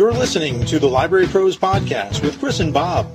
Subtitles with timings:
[0.00, 3.06] You're listening to the Library Pros Podcast with Chris and Bob,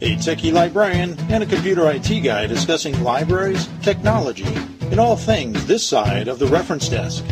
[0.00, 4.46] a techie librarian and a computer IT guy discussing libraries, technology,
[4.90, 7.22] and all things this side of the reference desk.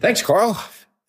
[0.00, 0.54] Thanks, Carl.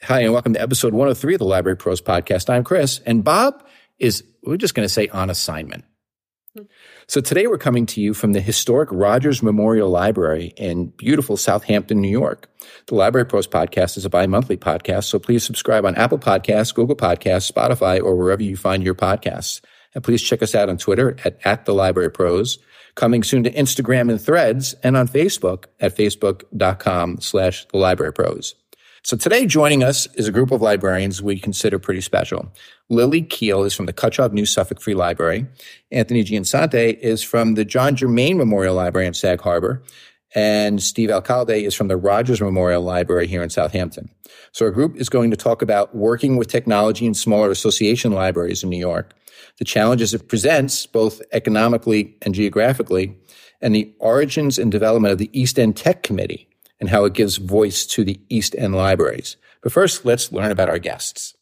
[0.04, 2.50] Hi, and welcome to episode 103 of the Library Pros Podcast.
[2.50, 3.66] I'm Chris, and Bob
[3.98, 5.86] is, we're just going to say on assignment.
[7.08, 12.02] So today we're coming to you from the historic Rogers Memorial Library in beautiful Southampton,
[12.02, 12.50] New York.
[12.88, 16.96] The Library Pros podcast is a bi-monthly podcast, so please subscribe on Apple Podcasts, Google
[16.96, 19.62] Podcasts, Spotify, or wherever you find your podcasts.
[19.96, 22.60] And please check us out on Twitter at, at the Library Pros,
[22.96, 28.56] coming soon to Instagram and Threads, and on Facebook at facebook.com slash the Library Pros.
[29.04, 32.52] So today joining us is a group of librarians we consider pretty special.
[32.90, 35.46] Lilly Kiel is from the Cutchogue New Suffolk Free Library.
[35.92, 39.82] Anthony Giansante is from the John Jermain Memorial Library in Sag Harbor.
[40.36, 44.10] And Steve Alcalde is from the Rogers Memorial Library here in Southampton.
[44.52, 48.64] So our group is going to talk about working with technology in smaller association libraries
[48.64, 49.16] in New York,
[49.58, 53.18] the challenges it presents both economically and geographically,
[53.62, 56.49] and the origins and development of the East End Tech Committee,
[56.80, 59.38] and how it gives voice to the East End libraries.
[59.62, 61.36] But first, let's learn about our guests.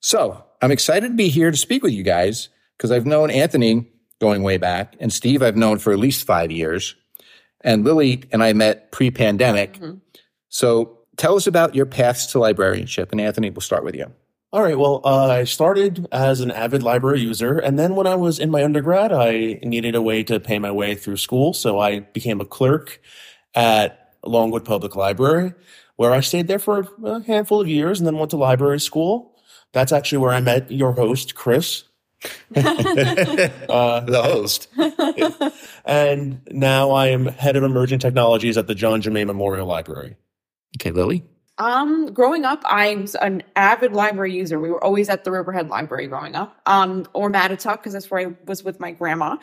[0.00, 3.90] So I'm excited to be here to speak with you guys because I've known Anthony
[4.20, 6.94] going way back and Steve I've known for at least five years.
[7.62, 9.74] And Lilly and I met pre-pandemic.
[9.74, 9.98] Mm-hmm.
[10.48, 13.10] So tell us about your paths to librarianship.
[13.12, 14.12] And Anthony, we'll start with you.
[14.54, 14.78] All right.
[14.78, 18.52] Well, uh, I started as an avid library user, and then when I was in
[18.52, 22.40] my undergrad, I needed a way to pay my way through school, so I became
[22.40, 23.00] a clerk
[23.56, 25.52] at Longwood Public Library,
[25.96, 29.36] where I stayed there for a handful of years and then went to library school.
[29.72, 31.84] That's actually where I met your host, Chris.
[32.56, 34.68] uh, the host.
[35.84, 40.16] and now I am head of emerging technologies at the John Jermain Memorial Library.
[40.78, 41.24] Okay, Lilly?
[41.56, 44.58] Um, growing up, I was an avid library user.
[44.58, 48.28] We were always at the Riverhead Library growing up, um, or Mattituck, because that's where
[48.28, 49.36] I was with my grandma.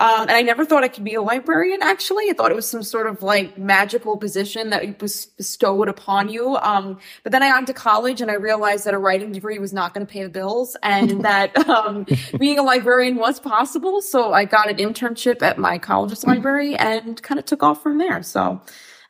[0.00, 2.30] Um, and I never thought I could be a librarian, actually.
[2.30, 6.56] I thought it was some sort of like magical position that was bestowed upon you.
[6.56, 9.74] Um, but then I got to college and I realized that a writing degree was
[9.74, 12.06] not going to pay the bills and that, um,
[12.38, 14.00] being a librarian was possible.
[14.00, 17.98] So I got an internship at my college's library and kind of took off from
[17.98, 18.22] there.
[18.22, 18.62] So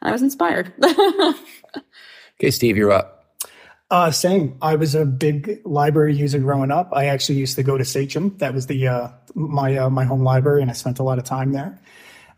[0.02, 0.72] I was inspired.
[2.40, 3.18] Okay, Steve, you're up.
[3.90, 4.56] Uh, same.
[4.60, 6.90] I was a big library user growing up.
[6.92, 8.36] I actually used to go to Sachem.
[8.38, 11.24] That was the uh, my uh, my home library, and I spent a lot of
[11.24, 11.80] time there.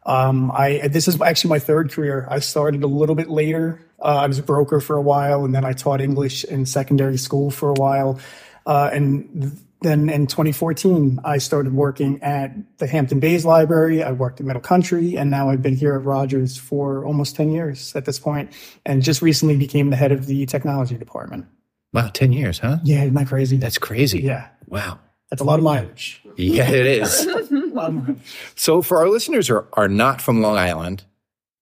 [0.07, 2.27] Um, I this is actually my third career.
[2.31, 3.85] I started a little bit later.
[4.01, 7.19] Uh, I was a broker for a while, and then I taught English in secondary
[7.19, 8.21] school for a while.
[8.65, 14.03] Uh, and then in 2014, I started working at the Hampton Bays Library.
[14.03, 17.51] I worked at Middle Country, and now I've been here at Rogers for almost 10
[17.51, 18.53] years at this point,
[18.85, 21.47] and just recently became the head of the technology department.
[21.93, 22.79] Wow, 10 years, huh?
[22.85, 23.57] Yeah, isn't that crazy?
[23.57, 24.21] That's crazy.
[24.21, 24.49] Yeah.
[24.67, 25.01] Wow.
[25.31, 26.23] That's a lot of mileage.
[26.37, 27.29] Yeah, it is.
[28.57, 31.05] so, for our listeners who are, are not from Long Island,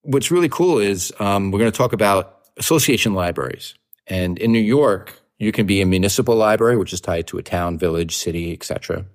[0.01, 3.75] what's really cool is um, we're going to talk about association libraries.
[4.07, 7.43] And in New York, you can be a municipal library, which is tied to a
[7.43, 9.05] town, village, city, etc.,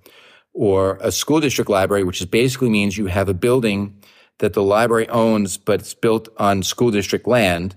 [0.52, 4.00] or a school district library, which is basically means you have a building
[4.38, 7.76] that the library owns, but it's built on school district land,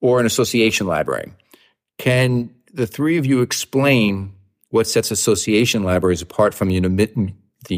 [0.00, 1.32] or an association library.
[1.98, 4.32] Can the three of you explain
[4.70, 7.32] what sets association libraries apart from the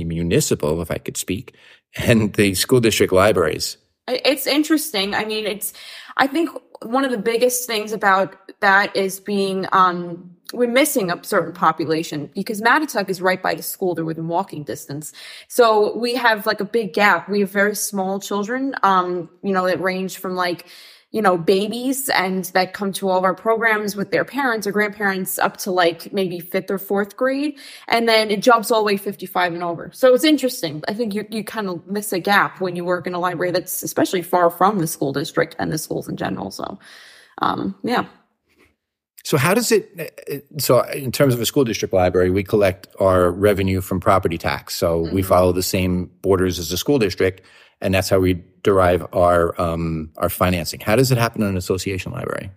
[0.04, 1.54] municipal, if I could speak,
[1.96, 3.76] and the school district libraries?
[4.08, 5.14] It's interesting.
[5.14, 5.72] I mean, it's,
[6.16, 6.50] I think
[6.84, 12.31] one of the biggest things about that is being um, we're missing a certain population
[12.34, 13.94] because Mattituck is right by the school.
[13.94, 15.12] They're within walking distance.
[15.48, 17.28] So we have like a big gap.
[17.28, 20.66] We have very small children, um, you know, that range from like
[21.12, 24.73] you know, babies and that come to all of our programs with their parents or
[24.73, 27.59] grandparents up to like maybe fifth or fourth grade.
[27.87, 29.91] And then it jumps all the way 55 and over.
[29.93, 30.82] So it's interesting.
[30.88, 33.53] I think you, you kind of miss a gap when you work in a library
[33.53, 36.50] that's especially far from the school district and the schools in general.
[36.50, 36.79] So,
[37.43, 38.06] um, yeah.
[39.25, 40.50] So how does it?
[40.58, 44.75] So in terms of a school district library, we collect our revenue from property tax.
[44.75, 45.15] So mm-hmm.
[45.15, 47.43] we follow the same borders as a school district
[47.82, 50.81] and that's how we derive our um, our financing.
[50.81, 52.50] How does it happen in an association library?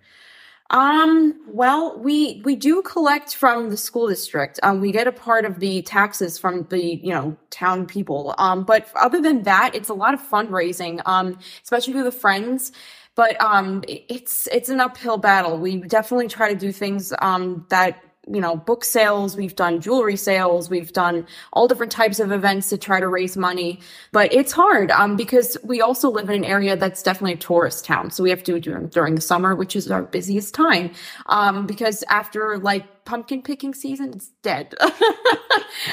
[0.71, 4.59] Um, well, we, we do collect from the school district.
[4.63, 8.33] Um, we get a part of the taxes from the, you know, town people.
[8.39, 12.71] Um, but other than that, it's a lot of fundraising, um, especially through the friends.
[13.13, 15.59] But, um, it's, it's an uphill battle.
[15.59, 20.15] We definitely try to do things, um, that you know, book sales, we've done jewelry
[20.15, 23.79] sales, we've done all different types of events to try to raise money.
[24.11, 27.85] But it's hard um, because we also live in an area that's definitely a tourist
[27.85, 28.11] town.
[28.11, 30.91] So we have to do it during the summer, which is our busiest time.
[31.27, 34.73] Um, because after like pumpkin picking season, it's dead.
[34.81, 34.89] um,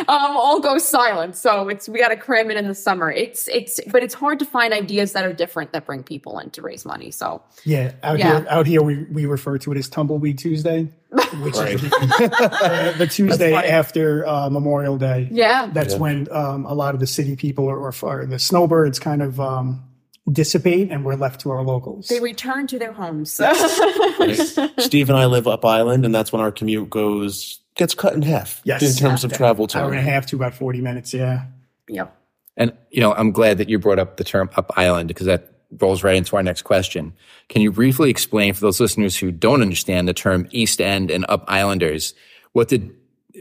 [0.09, 1.37] all goes silent.
[1.37, 3.11] So it's, we got to cram it in the summer.
[3.11, 6.51] It's, it's, but it's hard to find ideas that are different that bring people in
[6.51, 7.11] to raise money.
[7.11, 8.39] So Yeah, out Yeah.
[8.41, 10.89] here, out here, we, we refer to it as Tumbleweed Tuesday,
[11.43, 11.75] which Right.
[11.75, 15.29] is the, the Tuesday after uh, Memorial Day.
[15.31, 15.69] yeah.
[15.73, 19.23] That's when um, a lot of the city people or, or, or the snowbirds kind
[19.23, 19.85] of um,
[20.31, 22.09] dissipate, and we're left to our locals.
[22.09, 23.33] They return to their homes.
[24.79, 28.23] Steve and I live up island, and that's when our commute goes gets cut in
[28.23, 28.61] half.
[28.65, 28.83] Yes.
[28.83, 31.13] in terms of travel time, Hour and a half to about forty minutes.
[31.15, 31.47] Yeah.
[31.89, 32.17] yep.
[32.57, 35.53] And, you know, I'm glad that you brought up the term up island because that
[35.81, 37.15] rolls right into our next question.
[37.49, 41.25] Can you briefly explain for those listeners who don't understand the term East End and
[41.29, 42.15] up islanders,
[42.53, 42.91] what the,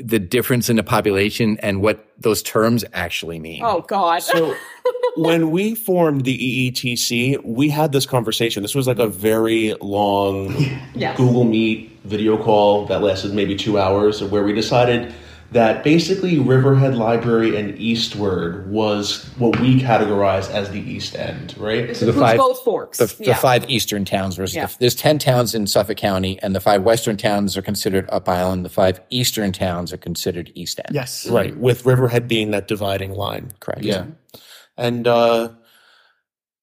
[0.02, 3.62] the difference in the population and what those terms actually mean?
[3.64, 4.20] Oh God.
[4.24, 4.56] So
[5.18, 8.64] when we formed the EETC, we had this conversation.
[8.64, 10.54] This was like a very long
[10.96, 11.18] Yes.
[11.18, 15.14] Google Meet video call that lasted maybe two hours, where we decided
[15.52, 21.94] that basically Riverhead Library and Eastward was what we categorize as the East End, right?
[21.94, 23.00] So the five, both forks.
[23.00, 23.34] the, the Yeah.
[23.36, 24.68] five eastern towns versus Yeah.
[24.68, 28.30] the, there's 10 towns in Suffolk County and the five western towns are considered up
[28.30, 28.64] island.
[28.64, 30.96] The five eastern towns are considered east end.
[30.96, 31.28] Yes.
[31.28, 33.52] Right, with Riverhead being that dividing line.
[33.60, 33.84] Correct.
[33.84, 34.06] Yeah.
[34.82, 35.50] And uh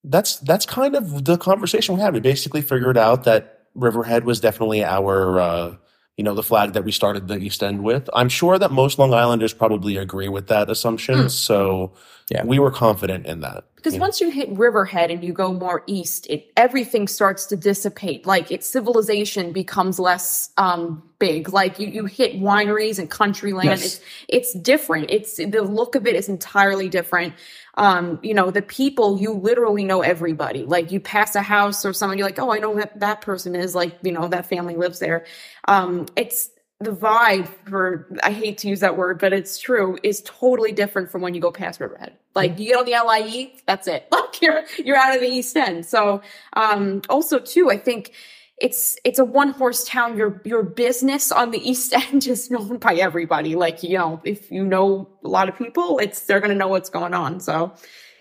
[0.05, 2.15] that's that's kind of the conversation we had.
[2.15, 5.77] We basically figured out that Riverhead was definitely our uh
[6.17, 8.11] you know, the flag that we started the East End with.
[8.13, 11.29] I'm sure that most Long Islanders probably agree with that assumption.
[11.31, 11.93] So
[12.31, 12.45] Yeah.
[12.45, 13.65] we were confident in that.
[13.77, 18.27] Because once you hit Riverhead and you go more east, it everything starts to dissipate.
[18.27, 21.53] Like its civilization becomes less um, big.
[21.53, 23.69] Like you, you hit wineries and country land.
[23.69, 23.85] Yes.
[23.85, 25.11] It's it's different.
[25.11, 27.35] It's the look of it is entirely different.
[27.77, 30.65] Um, you know, the people you literally know everybody.
[30.65, 33.55] Like you pass a house or someone, you're like, oh, I know that that person
[33.55, 33.77] is.
[33.77, 35.25] Like you know that family lives there.
[35.69, 40.23] Um, it's the vibe for I hate to use that word, but it's true, is
[40.25, 42.17] totally different from when you go past Riverhead.
[42.35, 44.07] Like you get on the LIE, that's it.
[44.13, 45.85] Like you're you're out of the East End.
[45.85, 46.23] So
[46.53, 48.13] um also too, I think
[48.59, 50.17] it's it's a one horse town.
[50.17, 53.57] Your your business on the East End is known by everybody.
[53.57, 56.91] Like, you know, if you know a lot of people, it's they're gonna know what's
[56.91, 57.41] going on.
[57.41, 57.73] So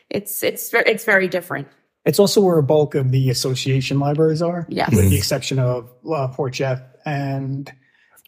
[0.10, 1.68] it's it's it's very different.
[2.06, 4.66] It's also where a bulk of the association libraries are.
[4.70, 4.96] Yes.
[4.96, 7.72] With the exception of uh, Port Jeff and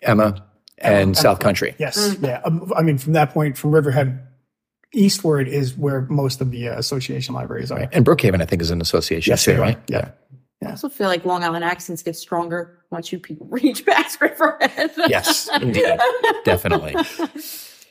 [0.01, 0.45] Emma
[0.77, 1.75] and South Country.
[1.79, 2.41] yes, yeah.
[2.45, 4.25] Um, I mean, from that point, from Riverhead
[4.93, 7.87] eastward is where most of the uh, association libraries are.
[7.91, 9.61] And Brookhaven, I think, is an association Yes, too, they are.
[9.61, 9.77] right?
[9.87, 10.11] Yeah.
[10.65, 14.91] I also feel like Long Island accents get stronger once you people reach past Riverhead.
[15.07, 15.97] Yes, indeed.
[16.45, 16.95] Definitely.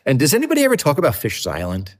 [0.06, 1.94] And does anybody ever talk about Fish's Island?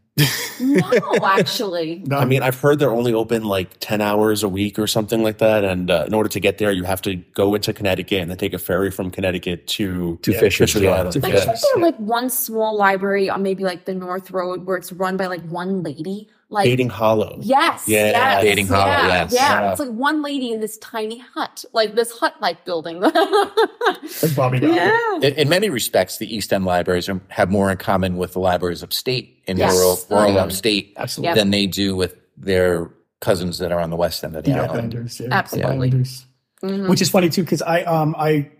[0.61, 2.05] No, actually.
[2.11, 5.38] I mean, I've heard they're only open like 10 hours a week or something like
[5.38, 5.65] that.
[5.65, 8.38] And uh, in order to get there, you have to go into Connecticut and then
[8.38, 10.91] take a ferry from Connecticut to, To Fishers, Fisher's yeah.
[10.91, 11.12] Island.
[11.12, 11.41] To Like, Yeah.
[11.41, 11.65] Fishers.
[11.75, 15.26] there like one small library on maybe like the North Road where it's run by
[15.26, 16.29] like one lady?
[16.50, 17.39] Like, Dating Hollow.
[17.43, 18.06] yes, Yeah.
[18.06, 19.33] yes, Dating Hollow, yeah, yes.
[19.35, 19.61] yeah.
[19.61, 19.71] Yeah.
[19.73, 23.03] It's like one lady in this tiny hut, like this hut-like building.
[24.23, 27.76] Like Bobby yeah, In, in many respects, the East End libraries are, have more in
[27.76, 29.75] common with the libraries upstate in Yes.
[29.75, 30.43] rural, rural yeah.
[30.45, 31.35] upstate Absolutely.
[31.38, 32.90] than they do with their
[33.21, 34.73] cousins that are on the west end of the The island.
[34.95, 35.28] Islanders, yeah.
[35.31, 35.73] Absolutely.
[35.73, 36.25] Islanders.
[36.62, 36.88] Mhm.
[36.88, 38.50] Which is funny too, because I um I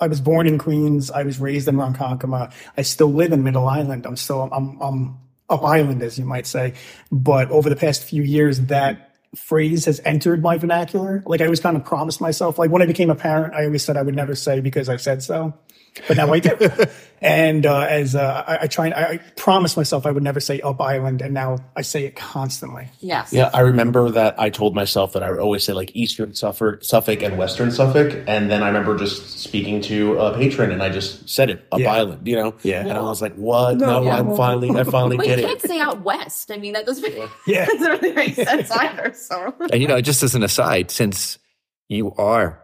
[0.00, 1.10] I was born in Queens.
[1.10, 2.52] I was raised in Ronkonkoma.
[2.76, 4.04] I still live in Middle Island.
[4.06, 6.74] I'm still I'm I'm up island, as you might say.
[7.10, 11.22] But over the past few years, that phrase has entered my vernacular.
[11.26, 12.58] Like I always kind of promised myself.
[12.58, 14.96] Like when I became a parent, I always said I would never say because I
[14.96, 15.54] said so.
[16.08, 16.56] But now I do.
[17.20, 20.40] and uh, as uh, I, I try, and, I, I promised myself I would never
[20.40, 22.88] say up island, and now I say it constantly.
[23.00, 26.34] yes, Yeah, I remember that I told myself that I would always say like Eastern
[26.34, 30.82] Suffolk, Suffolk and Western Suffolk, and then I remember just speaking to a patron and
[30.82, 31.92] I just said it, Up Yeah.
[31.92, 32.54] Island, you know?
[32.62, 32.80] Yeah.
[32.80, 33.76] And I was like, what?
[33.78, 34.18] No, yeah.
[34.18, 36.50] I'm finally, I finally but you get can't say out west.
[36.50, 37.14] I mean, that doesn't,
[37.46, 37.66] Yeah.
[37.78, 39.12] doesn't really make sense either.
[39.14, 41.38] So And you know, just as an aside, since
[41.88, 42.62] you are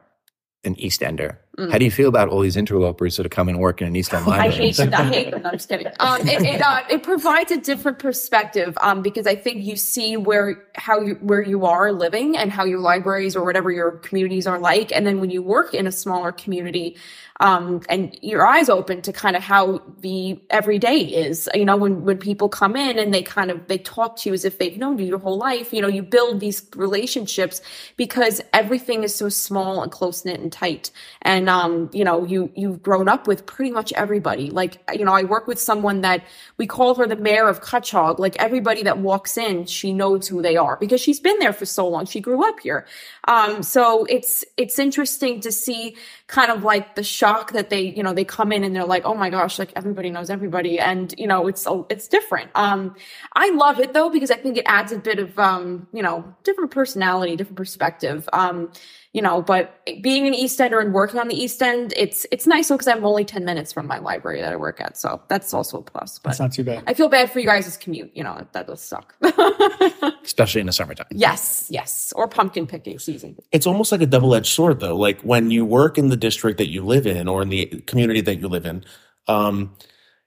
[0.64, 3.62] an East Ender, how do you feel about all these interlopers that are coming and
[3.62, 4.28] working in East Mm.
[4.28, 4.94] I hate them.
[4.94, 5.44] I hate them.
[5.44, 5.86] I'm just kidding.
[5.98, 10.16] Um, it it, uh, it provides a different perspective um, because I think you see
[10.16, 14.46] where how you where you are living and how your libraries or whatever your communities
[14.46, 16.96] are like, and then when you work in a smaller community.
[17.40, 22.04] Um, and your eyes open to kind of how the everyday is, you know, when,
[22.04, 24.76] when people come in and they kind of, they talk to you as if they've
[24.76, 27.60] known you your whole life, you know, you build these relationships
[27.96, 30.90] because everything is so small and close knit and tight.
[31.22, 34.50] And um, you know, you you've grown up with pretty much everybody.
[34.50, 36.24] Like, you know, I work with someone that
[36.56, 38.18] we call her the mayor of Cutchogue.
[38.18, 41.66] Like everybody that walks in, she knows who they are because she's been there for
[41.66, 42.06] so long.
[42.06, 42.86] She grew up here.
[43.28, 45.96] Um, so it's it's interesting to see
[46.26, 49.04] kind of like the shock that they, you know, they come in and they're like,
[49.04, 52.50] oh my gosh, like everybody knows everybody, and you know, it's it's different.
[52.54, 52.94] Um,
[53.34, 56.34] I love it though because I think it adds a bit of um, you know,
[56.44, 58.28] different personality, different perspective.
[58.32, 58.72] Um,
[59.12, 62.46] you know, but being an East Ender and working on the East End, it's it's
[62.46, 65.52] nice because I'm only ten minutes from my library that I work at, so that's
[65.52, 66.18] also a plus.
[66.18, 66.82] But That's not too bad.
[66.86, 68.10] I feel bad for you guys' commute.
[68.14, 69.14] You know, that does suck.
[70.24, 71.06] especially in the summertime.
[71.10, 73.36] yes, yes, or pumpkin picking season.
[73.52, 74.96] It's almost like a double edged sword, though.
[74.96, 78.22] Like when you work in the district that you live in or in the community
[78.22, 78.82] that you live in,
[79.28, 79.74] um,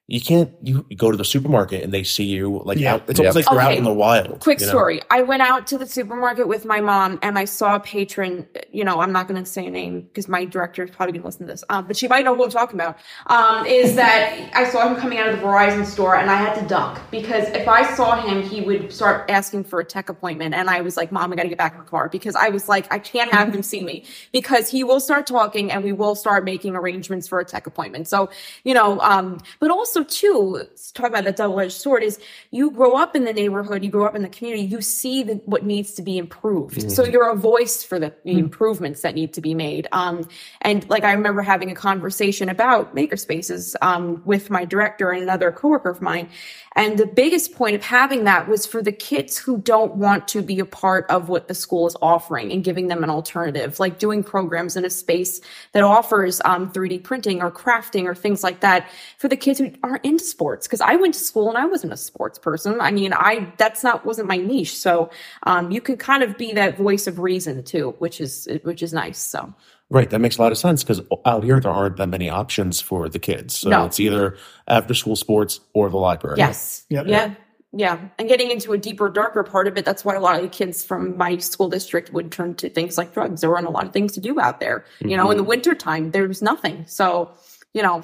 [0.08, 2.96] you can't you you go to the supermarket and they see you like Yeah.
[2.96, 3.10] out.
[3.10, 4.40] It's almost like you're out in the wild.
[4.40, 4.72] Quick you know?
[4.72, 5.02] story.
[5.10, 8.84] I went out to the supermarket with my mom and I saw a patron, you
[8.84, 11.28] know, I'm not going to say a name because my director is probably going to
[11.28, 13.00] listen to this, um, but she might know who I'm talking about.
[13.28, 16.54] Um, is that I saw him coming out of the Verizon store and I had
[16.60, 20.54] to duck because if I saw him, he would start asking for a tech appointment.
[20.54, 22.50] And I was like, Mom, I got to get back in the car because I
[22.50, 25.94] was like, I can't have him see me because he will start talking and we
[25.94, 28.08] will start making arrangements for a tech appointment.
[28.08, 28.30] So,
[28.64, 30.62] you know, um, but also too,
[30.94, 32.20] talk about that double edged sword is
[32.52, 35.36] you grow up in the neighborhood, you grow up in the community, you see the,
[35.46, 36.92] what needs to be improved.
[36.92, 39.88] So you're a voice for the, the improvements that need to be made.
[39.92, 40.28] Um,
[40.62, 45.52] and like I remember having a conversation about makerspaces um, with my director and another
[45.52, 46.30] coworker of mine.
[46.75, 50.41] And the biggest point of having that was for the kids who don't want to
[50.41, 53.98] be a part of what the school is offering and giving them an alternative, like
[53.98, 55.39] doing programs in a space
[55.72, 59.72] that offers um, 3D printing or crafting or things like that for the kids who
[59.84, 60.67] aren't into sports.
[60.67, 62.82] Because I went to school and I wasn't a sports person.
[62.82, 64.77] I mean, I that's not wasn't my niche.
[64.77, 65.10] So
[65.44, 68.91] um, you can kind of be that voice of reason too, which is which is
[68.91, 69.17] nice.
[69.17, 69.53] So
[69.96, 72.82] Right, that makes a lot of sense because out here there aren't that many options
[72.82, 73.58] for the kids.
[73.60, 73.86] So No.
[73.86, 74.36] it's either
[74.68, 76.36] after school sports or the library.
[76.38, 76.84] Yes.
[76.90, 77.08] Yep.
[77.08, 77.34] Yeah.
[77.72, 78.00] Yeah.
[78.20, 80.50] And getting into a deeper, darker part of it, that's why a lot of the
[80.50, 83.40] kids from my school district would turn to things like drugs.
[83.40, 84.84] There weren't a lot of things to do out there.
[85.00, 86.84] You know, in the wintertime, there was nothing.
[86.88, 87.32] So,
[87.74, 88.04] you know,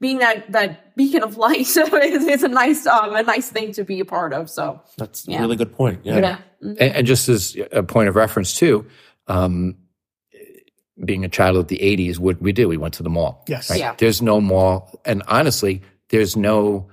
[0.00, 3.82] being that, that beacon of light is, is a nice, um, a nice thing to
[3.84, 4.48] be a part of.
[4.48, 5.38] So, That's Yeah.
[5.38, 6.02] a really good point.
[6.04, 6.18] Yeah.
[6.18, 6.36] yeah.
[6.62, 6.76] Mhm.
[6.80, 8.86] And, and just as a point of reference too,
[9.26, 9.74] um,
[11.04, 13.44] being a child of the '80s, what we do, we went to the mall.
[13.48, 13.70] Yes.
[13.70, 13.78] right?
[13.78, 13.94] Yeah.
[13.98, 16.88] There's no mall, and honestly, there's no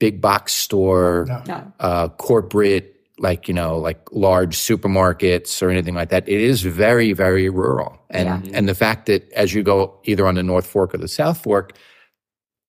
[0.00, 1.42] big box store, No.
[1.46, 1.72] No.
[1.80, 6.28] uh, corporate, like you know, like large supermarkets or anything like that.
[6.28, 10.34] It is very, very rural, and and the fact that as you go either on
[10.34, 11.76] the North Fork or the South Fork,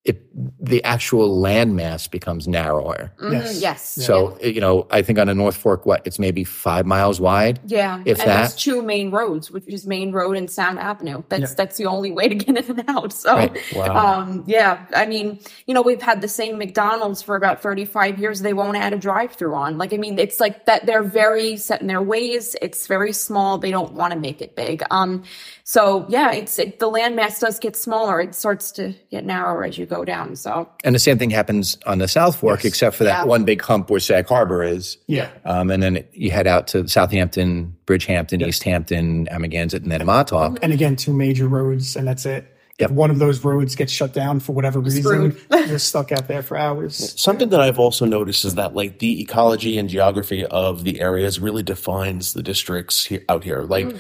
[0.06, 0.22] it
[0.64, 3.12] the actual landmass becomes narrower.
[3.20, 3.32] Mhm.
[3.34, 3.62] Yes.
[3.62, 3.82] Yes.
[4.06, 7.60] So you know, I think on the North Fork, what it's maybe five miles wide.
[7.66, 11.24] Yeah, If and there's that- two main roads, which is Main Road and Sound Avenue.
[11.30, 11.56] That's Yeah.
[11.58, 13.14] that's the only way to get in and out.
[13.14, 13.58] So, Right.
[13.76, 14.20] Wow.
[14.20, 18.42] um, yeah, I mean, you know, we've had the same McDonald's for about 35 years.
[18.42, 19.78] They won't add a drive-through on.
[19.80, 20.86] Like, I mean, it's like that.
[20.86, 22.56] They're very set in their ways.
[22.62, 23.58] It's very small.
[23.58, 24.84] They don't want to make it big.
[24.92, 25.24] Um,
[25.64, 28.22] so yeah, it's it, the landmass does get smaller.
[28.22, 30.36] It starts to get narrower as you go down.
[30.36, 32.74] So And the same thing happens on the South Fork, Yes.
[32.74, 33.25] except for that Yeah.
[33.25, 34.98] one big hump where Sag Harbor is.
[35.08, 35.30] Yeah.
[35.46, 40.60] Um, and then you head out to Southampton, Bridgehampton, East Hampton, Amagansett, and then Montauk.
[40.62, 42.46] And again, two major roads, and that's it.
[42.80, 42.90] Yep.
[42.90, 45.38] If one of those roads gets shut down for whatever reason, Screwed.
[45.70, 47.14] you're stuck out there for hours.
[47.18, 51.40] Something that I've also noticed is that like the ecology and geography of the areas
[51.40, 53.62] really defines the districts he- out here.
[53.62, 53.96] Like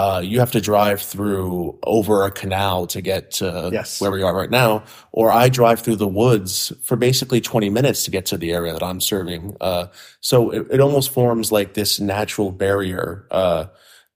[0.00, 4.00] uh, you have to drive through over a canal to get to Yes.
[4.00, 8.04] where we are right now, or I drive through the woods for basically 20 minutes
[8.04, 9.56] to get to the area that I'm serving.
[9.60, 9.86] Uh,
[10.20, 13.26] so it, it almost forms like this natural barrier.
[13.30, 13.66] Uh,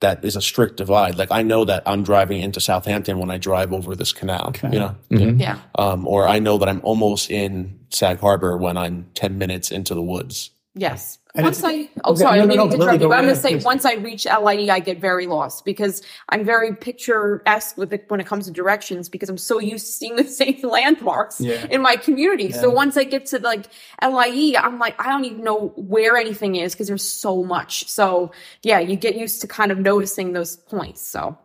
[0.01, 1.17] that is a strict divide.
[1.17, 4.79] Like I know that I'm driving into Southampton when I drive over this canal, you
[4.81, 4.95] know,
[5.39, 9.71] yeah, um, or I know that I'm almost in Sag Harbor when I'm 10 minutes
[9.71, 10.51] into the woods.
[10.75, 11.19] Yes.
[11.37, 13.15] And once I, oh, Okay, sorry, no, I no, no, mean to interrupt you, but
[13.19, 16.77] I'm going to say once I reach LIE, I get very lost because I'm very
[16.77, 20.25] picturesque with it when it comes to directions because I'm so used to seeing the
[20.43, 21.67] same landmarks Yeah.
[21.71, 22.53] in my community.
[22.53, 23.67] So once I get to like
[24.01, 27.89] LIE, I'm like, I don't even know where anything is because there's so much.
[27.89, 28.31] So
[28.63, 31.03] yeah, you get used to kind of noticing those points.
[31.03, 31.37] So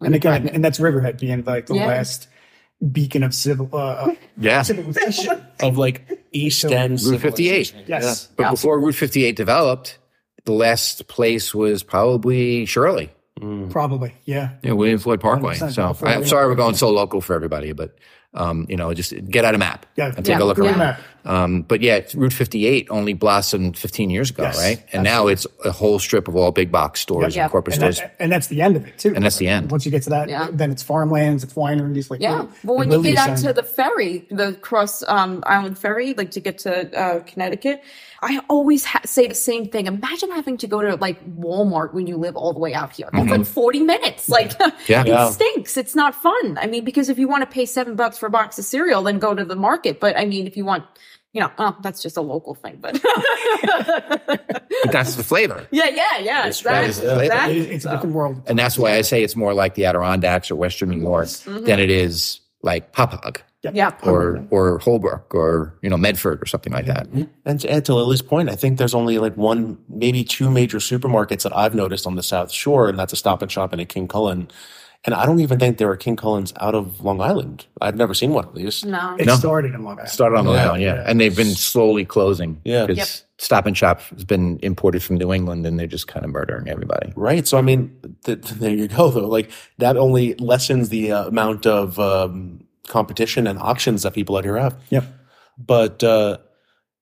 [0.00, 1.86] And again, and that's Riverhead being like the Yeah.
[1.88, 2.28] last
[2.92, 4.62] beacon of civil uh, Yeah.
[4.62, 5.40] civilization.
[5.60, 7.00] Of like East End.
[7.02, 7.74] Route 58.
[7.86, 8.28] Yes.
[8.36, 8.50] But Yeah.
[8.50, 9.98] before Route 58 developed,
[10.44, 13.10] the last place was probably Shirley,
[13.70, 14.14] Probably.
[14.24, 14.50] Yeah.
[14.62, 15.54] Yeah, know, William Floyd Parkway.
[15.56, 17.96] So before I'm sorry we're going so local for everybody, but
[18.36, 20.12] Um, you know, just get out a map Yeah.
[20.14, 20.44] and take Yeah.
[20.44, 20.78] a look around.
[20.78, 21.00] map.
[21.24, 24.84] Um, but yeah, Route 58 only blossomed 15 years ago, Yes, right?
[24.92, 27.44] And now it's a whole strip of all big box stores Yeah.
[27.44, 27.98] and corporate And, stores.
[27.98, 29.12] that, and that's the end of it too.
[29.16, 29.70] And that's the end.
[29.72, 30.48] Once you get to that, Yeah.
[30.52, 32.44] then it's farmlands, it's wineries, like Yeah.
[32.62, 36.40] Well, when you get out to the ferry, the cross um, island ferry, like to
[36.40, 37.82] get to uh, Connecticut,
[38.26, 39.86] I always ha- say the same thing.
[39.86, 43.08] Imagine having to go to like Walmart when you live all the way out here.
[43.12, 43.52] That's like mm-hmm.
[43.52, 44.28] 40 minutes.
[44.28, 44.32] Mm-hmm.
[44.32, 45.02] Like, Yeah.
[45.02, 45.30] it Yeah.
[45.30, 45.76] stinks.
[45.76, 46.58] It's not fun.
[46.60, 49.02] I mean, because if you want to pay seven bucks for a box of cereal,
[49.02, 50.00] then go to the market.
[50.00, 50.84] But I mean, if you want,
[51.32, 52.78] you know, oh, that's just a local thing.
[52.80, 53.00] But
[54.26, 55.66] But that's the flavor.
[55.70, 56.50] yeah, yeah, yeah.
[56.64, 57.28] That is the flavor.
[57.28, 58.42] that- it's a different world.
[58.46, 61.64] And that's why I say it's more like the Adirondacks or Western New York mm-hmm.
[61.64, 62.92] than it is like
[63.72, 64.10] Patchogue yeah.
[64.10, 67.08] or, or Holbrook or, you know, Medford or something like that.
[67.44, 70.78] And to add to Lilly's point, I think there's only like one, maybe two major
[70.78, 73.80] supermarkets that I've noticed on the South Shore, and that's a Stop and Shop and
[73.80, 74.48] a King Cullen.
[75.04, 77.66] And I don't even think there are King Cullens out of Long Island.
[77.80, 78.84] I've never seen one of these.
[78.84, 79.14] No.
[79.16, 79.36] It No.
[79.36, 80.08] started in Long Island.
[80.10, 80.64] Started on Long Yeah.
[80.66, 81.04] Island, yeah.
[81.06, 82.60] And they've been slowly closing.
[82.64, 82.86] Yeah.
[82.86, 83.08] Because Yep.
[83.38, 86.68] Stop and Shop has been imported from New England and they're just kind of murdering
[86.68, 87.12] everybody.
[87.14, 87.46] Right.
[87.46, 87.94] So, I mean,
[88.24, 89.28] th- th- there you go, though.
[89.28, 94.44] Like, that only lessens the uh, amount of um, competition and auctions that people out
[94.44, 94.76] here have.
[94.90, 95.04] Yeah.
[95.58, 96.38] But uh,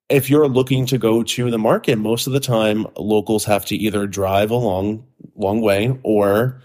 [0.08, 3.76] if you're looking to go to the market, most of the time locals have to
[3.76, 6.62] either drive a long, long way or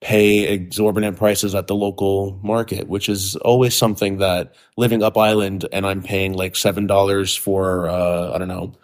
[0.00, 5.66] pay exorbitant prices at the local market, which is always something that living up island
[5.72, 8.74] and I'm paying like seven dollars for uh, I don't know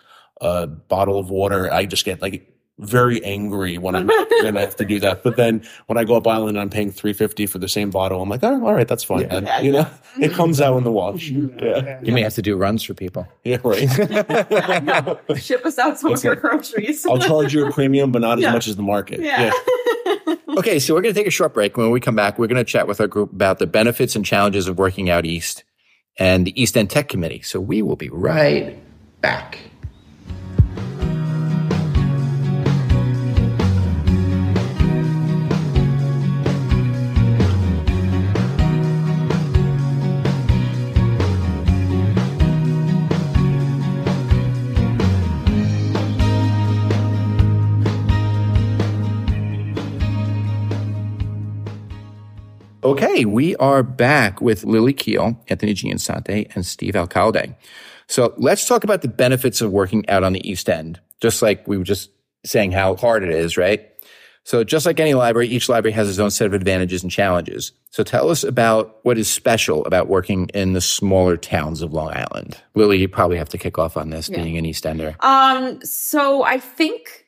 [0.41, 1.73] a bottle of water.
[1.73, 4.07] I just get like very angry when I'm
[4.43, 5.23] gonna have to do that.
[5.23, 7.91] But then when I go up island and I'm paying three fifty for the same
[7.91, 9.21] bottle, I'm like, oh, all right, that's fine.
[9.21, 9.41] Yeah.
[9.41, 9.65] then.
[9.65, 9.87] You know,
[10.21, 11.29] it comes out in the wash.
[11.31, 13.29] Yeah, You may have to do runs for people.
[13.45, 13.89] yeah, right.
[15.39, 17.07] Ship us out some of your groceries.
[17.07, 19.21] I'll charge you a premium, but not as much as the market.
[19.21, 19.53] Yeah.
[20.57, 21.77] Okay, so we're going to take a short break.
[21.77, 24.25] When we come back, we're going to chat with our group about the benefits and
[24.25, 25.65] challenges of working out east
[26.17, 27.43] and the East End Tech Committee.
[27.43, 28.77] So we will be right
[29.21, 29.59] back.
[52.85, 57.55] Okay, we are back with Lilly Kiel, Anthony Giansante, and Steve Alcalde.
[58.09, 61.67] So let's talk about the benefits of working out on the East End, just like
[61.67, 62.11] we were just
[62.45, 63.91] saying how hard it is, right?
[64.47, 67.73] So just like any library, each library has its own set of advantages and challenges.
[67.91, 72.13] So tell us about what is special about working in the smaller towns of Long
[72.15, 72.59] Island.
[72.75, 74.43] Lilly, you probably have to kick off on this, Yeah.
[74.43, 75.17] being an East Ender.
[75.21, 77.25] Um, so I think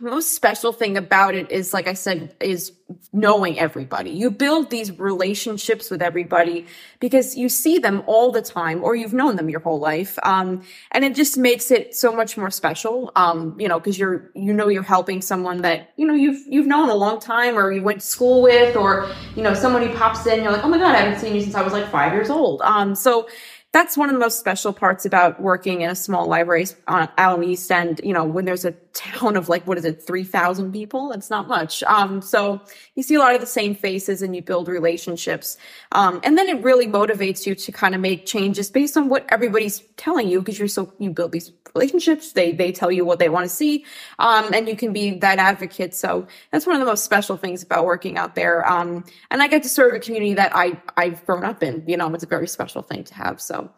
[0.00, 2.72] most special thing about it is, like I said, is
[3.12, 4.10] knowing everybody.
[4.10, 6.66] You build these relationships with everybody
[6.98, 10.18] because you see them all the time or you've known them your whole life.
[10.22, 13.12] Um, and it just makes it so much more special.
[13.16, 16.66] Um, you know, cause you're, you know, you're helping someone that, you know, you've, you've
[16.66, 20.26] known a long time or you went to school with, or, you know, somebody pops
[20.26, 22.12] in, you're like, oh my God, I haven't seen you since I was like five
[22.12, 22.62] years old.
[22.62, 23.28] Um, so,
[23.72, 27.34] that's one of the most special parts about working in a small library on, out
[27.34, 28.00] on the East End.
[28.02, 31.12] You know, when there's a town of like, what is it, 3,000 people?
[31.12, 31.82] it's not much.
[31.84, 32.60] Um, so
[32.94, 35.56] you see a lot of the same faces and you build relationships.
[35.92, 39.26] Um, and then it really motivates you to kind of make changes based on what
[39.28, 42.32] everybody's telling you because you're so, you build these relationships.
[42.32, 43.84] They, they tell you what they want to see.
[44.18, 45.94] Um, and you can be that advocate.
[45.94, 48.68] So that's one of the most special things about working out there.
[48.68, 51.96] Um, and I get to serve a community that I, I've grown up in, you
[51.96, 53.40] know, it's a very special thing to have.
[53.40, 53.70] So,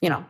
[0.00, 0.24] you know,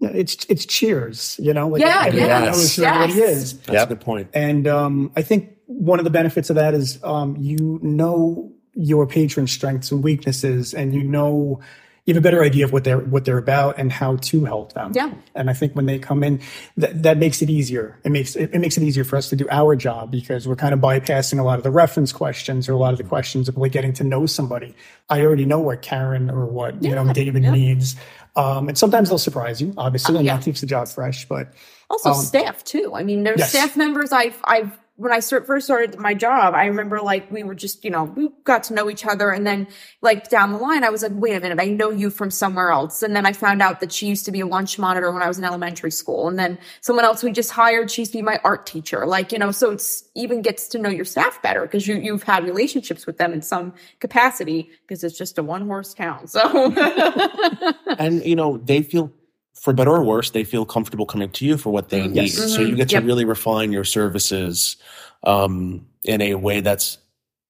[0.00, 1.68] it's it's cheers, you know.
[1.68, 3.30] Like Yeah, everyone yes, knows who everybody yes.
[3.36, 3.58] is.
[3.60, 3.86] That's Yep.
[3.86, 4.28] a good point.
[4.34, 9.06] And um, I think one of the benefits of that is um, you know your
[9.06, 11.60] patron strengths and weaknesses, and you know
[12.08, 14.72] you have a better idea of what they're what they're about and how to help
[14.72, 14.92] them.
[14.94, 15.12] Yeah.
[15.34, 16.40] And I think when they come in,
[16.78, 17.98] that that makes it easier.
[18.02, 20.56] It makes it, it makes it easier for us to do our job because we're
[20.56, 23.46] kind of bypassing a lot of the reference questions or a lot of the questions
[23.46, 24.74] of like getting to know somebody.
[25.10, 27.50] I already know what Karen or what you know David yeah.
[27.50, 27.94] needs.
[28.36, 30.36] Um, and sometimes they'll surprise you, obviously, and yeah.
[30.36, 31.28] that keeps the job fresh.
[31.28, 31.52] But
[31.90, 32.92] Also, staff too.
[32.94, 33.50] I mean, there's yes.
[33.50, 34.12] staff members.
[34.12, 37.90] I've, I've, when I first started my job, I remember like we were just, you
[37.90, 39.68] know, we got to know each other, and then
[40.02, 42.72] like down the line, I was like, wait a minute, I know you from somewhere
[42.72, 45.22] else, and then I found out that she used to be a lunch monitor when
[45.22, 48.18] I was in elementary school, and then someone else we just hired, she used to
[48.18, 51.40] be my art teacher, like you know, so it's even gets to know your staff
[51.42, 55.44] better because you you've had relationships with them in some capacity because it's just a
[55.44, 56.26] one horse town.
[56.26, 56.72] So
[58.00, 59.12] and you know they feel
[59.60, 62.60] for better or worse they feel comfortable coming to you for what they need so
[62.62, 63.04] you get to Yep.
[63.04, 64.76] really refine your services
[65.24, 66.98] um, in a way that's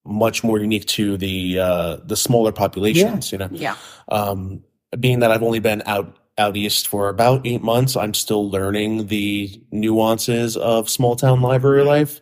[0.04, 3.30] much more unique to the uh, the smaller populations.
[3.30, 3.76] You know, Yeah.
[4.08, 4.62] um,
[4.98, 9.08] being that I've only been out out east for about eight months, I'm still learning
[9.08, 12.20] the nuances of small town library life.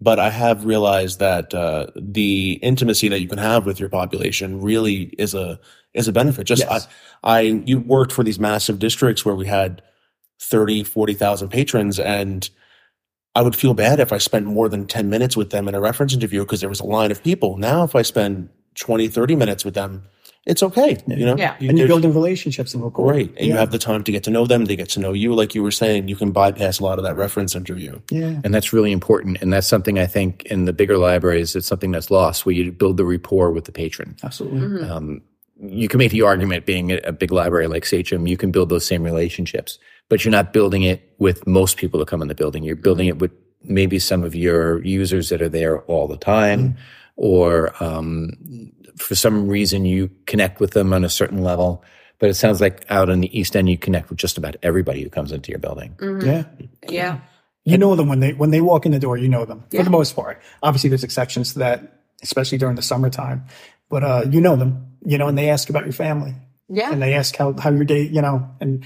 [0.00, 4.60] But I have realized that uh, the intimacy that you can have with your population
[4.60, 5.58] really is a
[5.94, 6.44] is a benefit.
[6.46, 6.88] Just Yes.
[7.22, 9.82] I, I you worked for these massive districts where we had
[10.40, 12.48] 30, 40,000 patrons and
[13.34, 15.80] I would feel bad if I spent more than 10 minutes with them in a
[15.80, 17.56] reference interview because there was a line of people.
[17.56, 20.02] Now, if I spend 20, 30 minutes with them,
[20.44, 20.98] it's okay.
[21.06, 21.54] You know, Yeah.
[21.60, 23.12] You- and you're building relationships and rapport.
[23.12, 23.32] Great.
[23.38, 24.64] And you have the time to get to know them.
[24.66, 25.34] They get to know you.
[25.34, 28.00] Like you were saying, you can bypass a lot of that reference interview.
[28.10, 28.40] Yeah.
[28.44, 29.40] And that's really important.
[29.40, 32.70] And that's something I think in the bigger libraries, it's something that's lost where you
[32.72, 34.16] build the rapport with the patron.
[34.22, 34.86] Absolutely.
[34.88, 35.22] Um,
[35.62, 38.68] you can make the argument being a, a big library like Sachem, you can build
[38.68, 42.34] those same relationships, but you're not building it with most people that come in the
[42.34, 42.64] building.
[42.64, 43.30] You're building it with
[43.62, 46.76] maybe some of your users that are there all the time,
[47.16, 48.32] or um,
[48.96, 51.84] for some reason you connect with them on a certain level.
[52.18, 55.02] But it sounds like out in the East End, you connect with just about everybody
[55.02, 55.96] who comes into your building.
[56.24, 56.44] Yeah.
[56.88, 57.20] Yeah.
[57.64, 59.16] You know them when they when they walk in the door.
[59.16, 60.40] You know them for the most part.
[60.62, 63.44] Obviously, there's exceptions to that, especially during the summertime.
[63.92, 64.96] But uh, you know them.
[65.04, 66.34] You know, and they ask about your family,
[66.70, 66.90] Yeah.
[66.92, 68.02] and they ask how how your day.
[68.08, 68.84] You know, and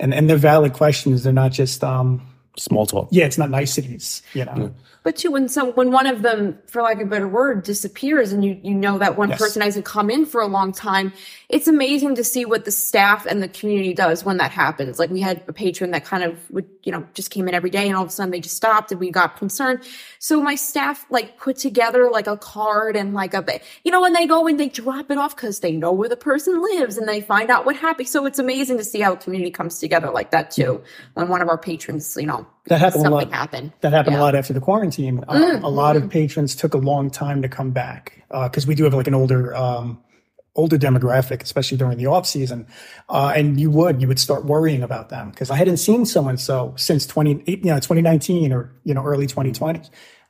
[0.00, 1.22] and and they're valid questions.
[1.22, 2.20] They're not just um.
[2.56, 3.08] Small talk.
[3.10, 4.22] Yeah, it's not niceties.
[4.32, 4.72] You know.
[5.02, 8.32] But too, when some when one of them, for lack of a better word, disappears,
[8.32, 9.38] and you you know that one Yes.
[9.38, 11.12] person hasn't come in for a long time,
[11.48, 14.98] it's amazing to see what the staff and the community does when that happens.
[14.98, 17.70] Like we had a patron that kind of would you know just came in every
[17.70, 19.80] day, and all of a sudden they just stopped, and we got concerned.
[20.20, 23.44] So my staff like put together like a card and like a
[23.84, 26.16] you know when they go and they drop it off because they know where the
[26.16, 28.08] person lives and they find out what happened.
[28.08, 30.82] So it's amazing to see how a community comes together like that too.
[31.12, 33.32] When one of our patrons, you know, That happened a lot.
[33.32, 33.72] happened.
[33.82, 34.20] That happened Yeah.
[34.20, 35.22] a lot after the quarantine.
[35.28, 38.84] Uh, a lot of patrons took a long time to come back because we do
[38.84, 40.00] have like an older, um,
[40.56, 42.66] older demographic, especially during the off season.
[43.08, 46.26] Uh, and you would you would start worrying about them because I hadn't seen so
[46.28, 49.82] and so since twenty you know twenty nineteen or you know early twenty twenty.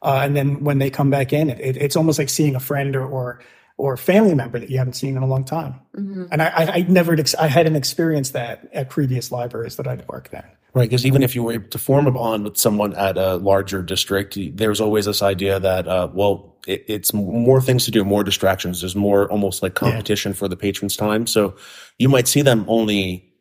[0.03, 2.61] Uh, and then when they come back in, it, it, it's almost like seeing a
[2.61, 3.41] friend or, or
[3.77, 5.81] or family member that you haven't seen in a long time.
[5.95, 10.07] And I, I, I never ex- I hadn't experienced that at previous libraries that I'd
[10.09, 10.54] worked at.
[10.75, 10.89] Right.
[10.89, 13.81] Because even if you were able to form a bond with someone at a larger
[13.83, 18.25] district, there's always this idea that, uh, well, it, it's more things to do, more
[18.25, 18.81] distractions.
[18.81, 21.27] There's more almost like competition for the patron's time.
[21.29, 21.55] So
[21.99, 23.33] you might see them only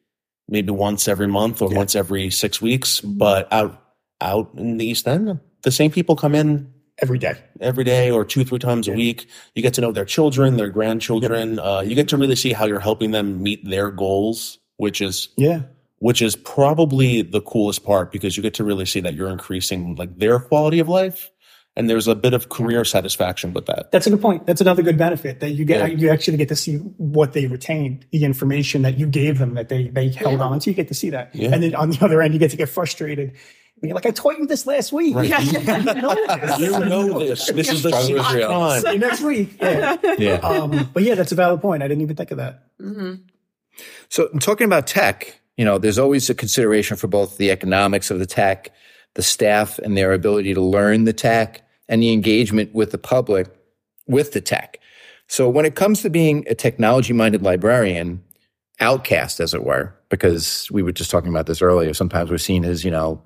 [0.48, 3.82] maybe once every month or once every six weeks, but out,
[4.22, 7.34] out in the East End, the same people come in Every day.
[7.60, 9.28] every day or two, three times a week.
[9.56, 11.58] You get to know their children, their grandchildren.
[11.58, 15.30] Uh, you get to really see how you're helping them meet their goals, which is
[15.36, 15.64] Yeah.
[16.04, 19.96] Which is probably the coolest part because you get to really see that you're increasing
[19.96, 21.32] like their quality of life
[21.78, 24.46] and there's a bit of career satisfaction with that That's a good point.
[24.46, 25.80] That's another good benefit that you get.
[25.80, 25.98] Yeah.
[25.98, 26.76] You actually get to see
[27.16, 30.70] what they retained, the information that you gave them that they they held on to.
[30.70, 31.52] You get to see that, Yeah.
[31.54, 33.32] and then on the other end, you get to get frustrated.
[33.82, 35.16] You're like, I taught you this last week.
[35.16, 35.30] Right.
[35.54, 35.60] You
[36.04, 36.60] know this.
[36.60, 38.50] you know this this is the Struggle secret real.
[38.50, 39.50] time See you next week.
[39.62, 39.98] Yeah.
[40.20, 40.34] Yeah.
[40.36, 41.82] Um, but yeah, that's a valid point.
[41.82, 42.64] I didn't even think of that.
[44.10, 48.10] So, in talking about tech, you know, there's always a consideration for both the economics
[48.10, 48.72] of the tech,
[49.16, 53.48] the staff and their ability to learn the tech, and the engagement with the public
[54.08, 54.80] with the tech.
[55.28, 58.24] So, when it comes to being a technology minded librarian,
[58.80, 62.66] outcast, as it were, because we were just talking about this earlier, sometimes we're seen
[62.66, 63.22] as, you know,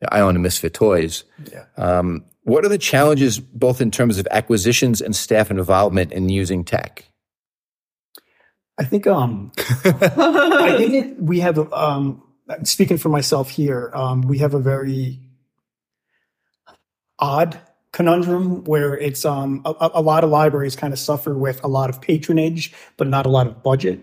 [0.00, 1.24] the island of misfit toys.
[1.50, 1.64] Yeah.
[1.76, 6.64] Um, what are the challenges, both in terms of acquisitions and staff involvement in using
[6.64, 7.04] tech?
[8.78, 12.22] I think um I think it, we have um
[12.62, 15.20] speaking for myself here, um we have a very
[17.18, 17.58] odd
[17.92, 21.90] conundrum where it's um a, a- lot of libraries kind of suffer with a lot
[21.90, 24.00] of patronage but not a lot of budget.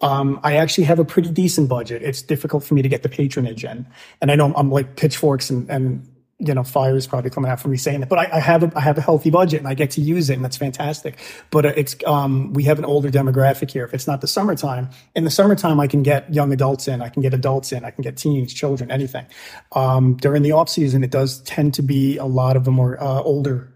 [0.00, 2.00] Um, I actually have a pretty decent budget.
[2.02, 3.84] It's difficult for me to get the patronage in,
[4.22, 7.60] and I know I'm like pitchforks and, and you know fire is probably coming out
[7.60, 9.68] for me saying that, but I, I have a, I have a healthy budget and
[9.68, 11.18] I get to use it, and that's fantastic.
[11.50, 13.84] But it's um, we have an older demographic here.
[13.84, 17.08] If it's not the summertime, in the summertime I can get young adults in, I
[17.08, 19.26] can get adults in, I can get teens, children, anything.
[19.72, 23.02] Um, during the off season, it does tend to be a lot of the more
[23.02, 23.72] uh, older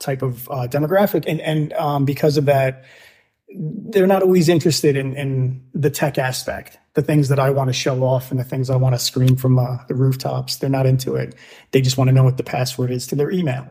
[0.00, 2.84] type of uh, demographic, and and um, because of that,
[3.54, 7.72] they're not always interested in in the tech aspect, the things that I want to
[7.72, 10.56] show off and the things I want to scream from uh, the rooftops.
[10.56, 11.34] They're not into it.
[11.70, 13.66] They just want to know what the password is to their email.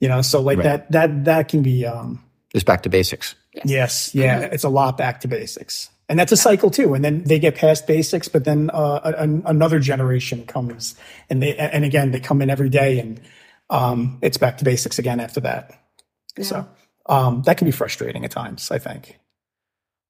[0.00, 0.64] You know, so like Right.
[0.64, 2.22] that that that can be um,
[2.54, 3.34] It's back to basics.
[3.64, 6.94] Yes, yeah, it's a lot back to basics, and that's a cycle too.
[6.94, 10.94] And then they get past basics, but then uh, a, an- another generation comes,
[11.30, 13.20] and they and again they come in every day, and
[13.70, 15.70] um, it's back to basics again after that.
[16.40, 16.66] So
[17.06, 19.18] Um, that can be frustrating at times, I think.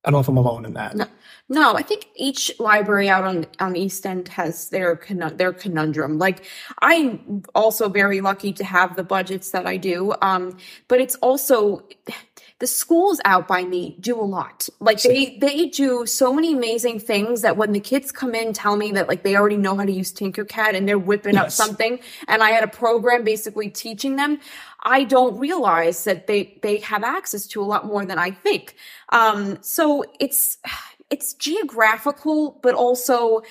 [0.04, 0.96] I don't know if I'm alone in that.
[0.96, 1.06] No,
[1.48, 5.00] no, I think each library out on on East End has their
[5.34, 6.18] their conundrum.
[6.18, 6.44] Like
[6.80, 10.56] I'm also very lucky to have the budgets that I do, um,
[10.88, 11.86] but it's also
[12.62, 14.68] the schools out by me do a lot.
[14.78, 18.76] Like they they do so many amazing things that when the kids come in, tell
[18.76, 21.98] me that like they already know how to use Tinkercad and they're whipping up something,
[22.28, 24.38] and I had a program basically teaching them.
[24.84, 28.76] I don't realize that they they have access to a lot more than I think.
[29.08, 30.58] Um, so it's
[31.10, 33.42] it's geographical, but also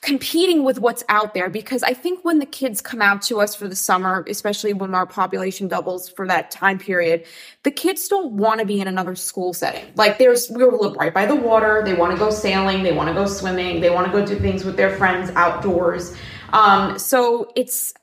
[0.00, 3.54] competing with what's out there because I think when the kids come out to us
[3.54, 7.24] for the summer, especially when our population doubles for that time period,
[7.62, 9.84] the kids don't want to be in another school setting.
[9.94, 13.08] Like there's we live right by the water, they want to go sailing, they want
[13.08, 16.16] to go swimming, they want to go do things with their friends outdoors.
[16.52, 17.94] Um, so it's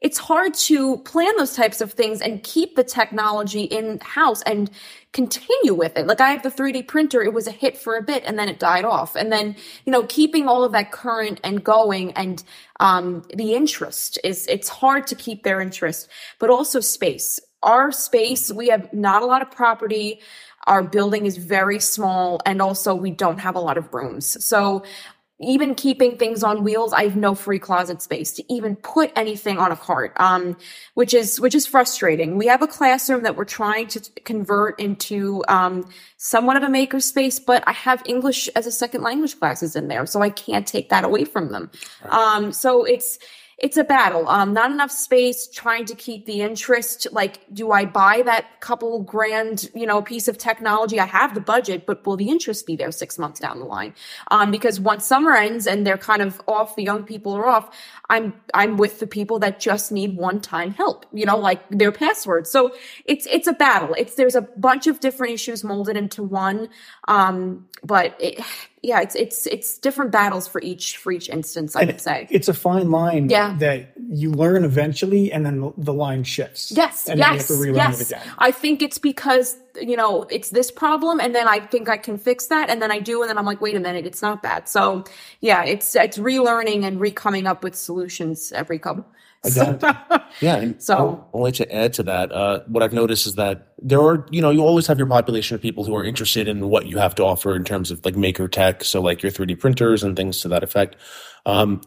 [0.00, 4.70] it's hard to plan those types of things and keep the technology in house and
[5.12, 6.06] continue with it.
[6.06, 8.48] Like I have the 3D printer, it was a hit for a bit and then
[8.48, 9.16] it died off.
[9.16, 12.44] And then, you know, keeping all of that current and going and
[12.78, 16.08] um, the interest is, it's hard to keep their interest,
[16.38, 17.40] but also space.
[17.64, 20.20] Our space, we have not a lot of property.
[20.68, 24.44] Our building is very small and also we don't have a lot of rooms.
[24.44, 24.84] So
[25.40, 29.58] even keeping things on wheels, I have no free closet space to even put anything
[29.58, 30.56] on a cart, um,
[30.94, 32.36] which is which is frustrating.
[32.36, 36.68] We have a classroom that we're trying to t- convert into um, somewhat of a
[36.68, 40.30] maker space, but I have English as a second language classes in there, so I
[40.30, 41.70] can't take that away from them.
[42.08, 43.18] Um, so it's
[43.58, 44.28] it's a battle.
[44.28, 47.08] Um, not enough space, trying to keep the interest.
[47.10, 51.00] Like, do I buy that couple grand, you know, piece of technology?
[51.00, 53.94] I have the budget, but will the interest be there six months down the line?
[54.30, 57.76] Um, because once summer ends and they're kind of off, the young people are off,
[58.08, 61.90] I'm, I'm with the people that just need one time help, you know, like their
[61.90, 62.48] passwords.
[62.50, 62.74] So
[63.06, 63.92] it's, it's a battle.
[63.98, 66.68] It's, there's a bunch of different issues molded into one.
[67.08, 68.40] Um, but it,
[68.82, 72.26] yeah, it's, it's, it's different battles for each, for each instance, I would say.
[72.30, 73.56] It's a fine line Yeah.
[73.58, 76.72] that you learn eventually and then the line shifts.
[76.72, 78.00] Yes, and then yes, you have to yes.
[78.00, 78.34] it again.
[78.38, 82.18] I think it's because you know it's this problem, and then I think I can
[82.18, 84.42] fix that, and then I do, and then I'm like, wait a minute, it's not
[84.42, 84.68] that.
[84.68, 85.04] So
[85.40, 89.06] yeah, it's it's relearning and recoming up with solutions every couple.
[90.40, 90.56] Yeah.
[90.56, 94.26] And So- only to add to that, uh, what I've noticed is that there are,
[94.30, 96.98] you know, you always have your population of people who are interested in what you
[96.98, 98.84] have to offer in terms of like maker tech.
[98.84, 100.96] So like your 3D printers and things to that effect.
[101.46, 101.80] Um,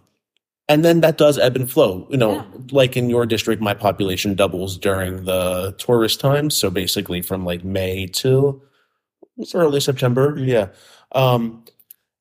[0.68, 2.08] and then that does ebb and flow.
[2.10, 2.44] You know, Yeah.
[2.72, 6.56] like in your district, my population doubles during the tourist times.
[6.56, 8.64] So basically from like May till
[9.38, 10.36] it's early September.
[10.38, 10.68] Yeah.
[11.14, 11.66] Um,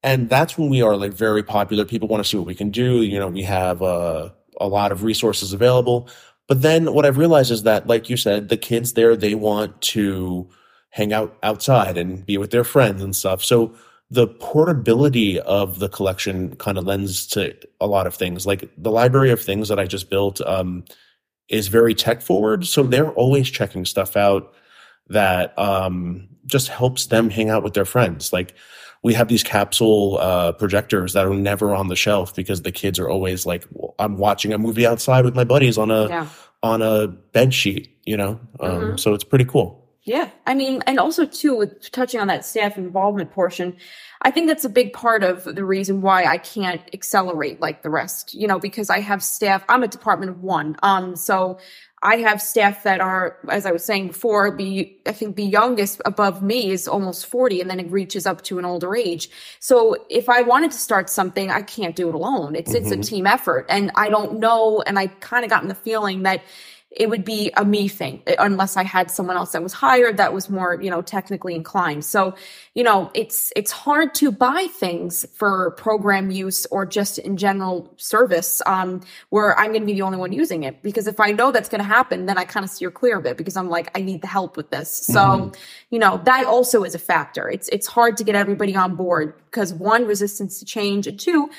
[0.02, 1.84] and that's when we are like very popular.
[1.84, 3.02] People want to see what we can do.
[3.02, 6.08] You know, we have uh, a lot of resources available.
[6.46, 9.80] But then what I've realized is that, like you said, the kids there, they want
[9.82, 10.48] to
[10.90, 13.42] hang out outside and be with their friends and stuff.
[13.44, 13.74] So
[14.10, 18.46] the portability of the collection kind of lends to a lot of things.
[18.46, 20.84] Like the library of things that I just built um,
[21.48, 22.66] is very tech forward.
[22.66, 24.52] So they're always checking stuff out
[25.08, 28.32] that um, just helps them hang out with their friends.
[28.32, 28.54] Like
[29.02, 32.98] we have these capsule uh, projectors that are never on the shelf because the kids
[32.98, 33.66] are always like,
[33.98, 36.26] I'm watching a movie outside with my buddies on a Yeah.
[36.62, 38.38] on a bed sheet, you know.
[38.60, 39.00] Um, Mhm.
[39.00, 39.78] So it's pretty cool.
[40.02, 43.76] Yeah, I mean, and also too, with touching on that staff involvement portion,
[44.22, 47.90] I think that's a big part of the reason why I can't accelerate like the
[47.90, 48.34] rest.
[48.34, 49.62] You know, because I have staff.
[49.68, 51.58] I'm a department of one, um, so
[52.02, 56.00] I have staff that are, as I was saying before, be I think the youngest
[56.06, 59.28] above me is almost forty, and then it reaches up to an older age.
[59.58, 62.56] So if I wanted to start something, I can't do it alone.
[62.56, 63.02] It's it's a mm-hmm.
[63.02, 66.42] team effort, and I don't know, and I kind of gotten the feeling that
[66.90, 70.16] it would be a me thing uh, unless I had someone else that was hired
[70.16, 72.04] that was more, you know, technically inclined.
[72.04, 72.34] So,
[72.74, 77.92] you know, it's it's hard to buy things for program use or just in general
[77.96, 80.82] service um, where I'm going to be the only one using it.
[80.82, 83.26] Because if I know that's going to happen, then I kind of steer clear of
[83.26, 84.90] it because I'm like, I need the help with this.
[84.90, 85.52] So,
[85.90, 87.48] you know, that also is a factor.
[87.48, 91.50] It's it's hard to get everybody on board because one, resistance to change, and two,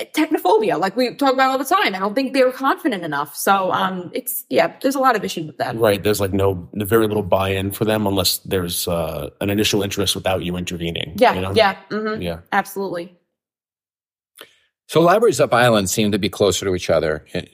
[0.00, 1.94] technophobia, like we talk about all the time.
[1.94, 3.36] I don't think they were confident enough.
[3.36, 5.76] So um it's yeah, there's a lot of issues with that.
[5.76, 6.02] Right.
[6.02, 10.42] There's like no very little buy-in for them unless there's uh, an initial interest without
[10.42, 11.14] you intervening.
[11.16, 11.52] Yeah, you know?
[11.54, 12.40] yeah, hmm Yeah.
[12.52, 13.18] absolutely.
[14.88, 17.44] So libraries up island seem to be closer to each other, eh,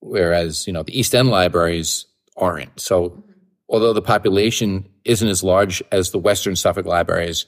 [0.00, 2.78] whereas you know the East End libraries aren't.
[2.80, 3.22] So
[3.68, 7.46] although the population isn't as large as the Western Suffolk libraries,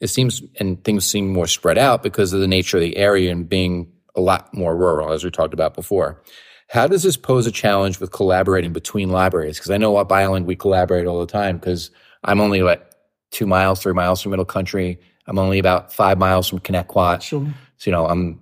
[0.00, 3.32] it seems and things seem more spread out because of the nature of the area
[3.32, 6.22] and being a lot more rural, as we talked about before.
[6.68, 9.56] How does this pose a challenge with collaborating between libraries?
[9.56, 11.90] Because I know up Island we collaborate all the time because
[12.24, 12.94] I'm only what
[13.30, 14.98] two miles, three miles from Middle Country.
[15.26, 17.22] I'm only about five miles from Connetquot.
[17.22, 17.46] Sure.
[17.78, 18.40] So, you know, I'm,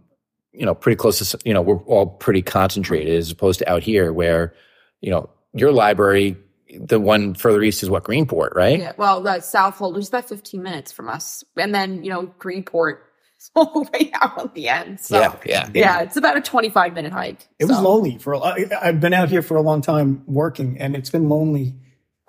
[0.52, 3.82] you know, pretty close to, you know, we're all pretty concentrated as opposed to out
[3.82, 4.54] here where,
[5.00, 6.36] you know, your library,
[6.80, 8.78] the one further east is what Greenport, right?
[8.78, 11.44] Yeah, well, the Southold was about 15 minutes from us.
[11.56, 12.98] And then, you know, Greenport
[13.40, 15.00] is all the way out on the end.
[15.00, 15.68] So, Yeah, yeah.
[15.74, 17.46] yeah, it's about a 25 minute hike.
[17.58, 18.34] It was lonely for.
[18.34, 21.74] a I, I've been out here for a long time working, and it's been lonely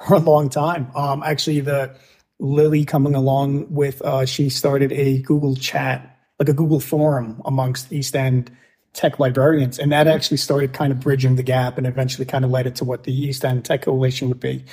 [0.06, 0.92] for a long time.
[0.96, 1.96] Um, actually, the
[2.40, 7.92] Lilly coming along with, uh, she started a Google chat, like a Google forum amongst
[7.92, 8.52] East End
[8.98, 12.52] tech librarians, and that actually started kind of bridging the gap, and eventually kind of
[12.52, 14.66] led it to what the East End Tech Coalition would be.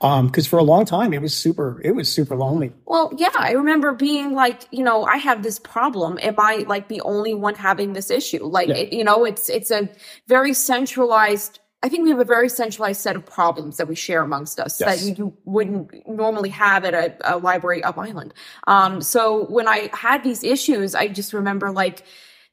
[0.00, 2.72] Because for a long time, it was super, it was super lonely.
[2.86, 6.18] Well, yeah, I remember being like, you know, I have this problem.
[6.22, 8.44] Am I like the only one having this issue?
[8.44, 8.74] Like, Yeah.
[8.76, 9.88] it, you know, it's it's a
[10.26, 11.60] very centralized.
[11.82, 14.80] I think we have a very centralized set of problems that we share amongst us
[14.80, 15.06] Yes.
[15.06, 18.34] that you wouldn't normally have at a, a library up island.
[18.66, 22.02] Um, so when I had these issues, I just remember like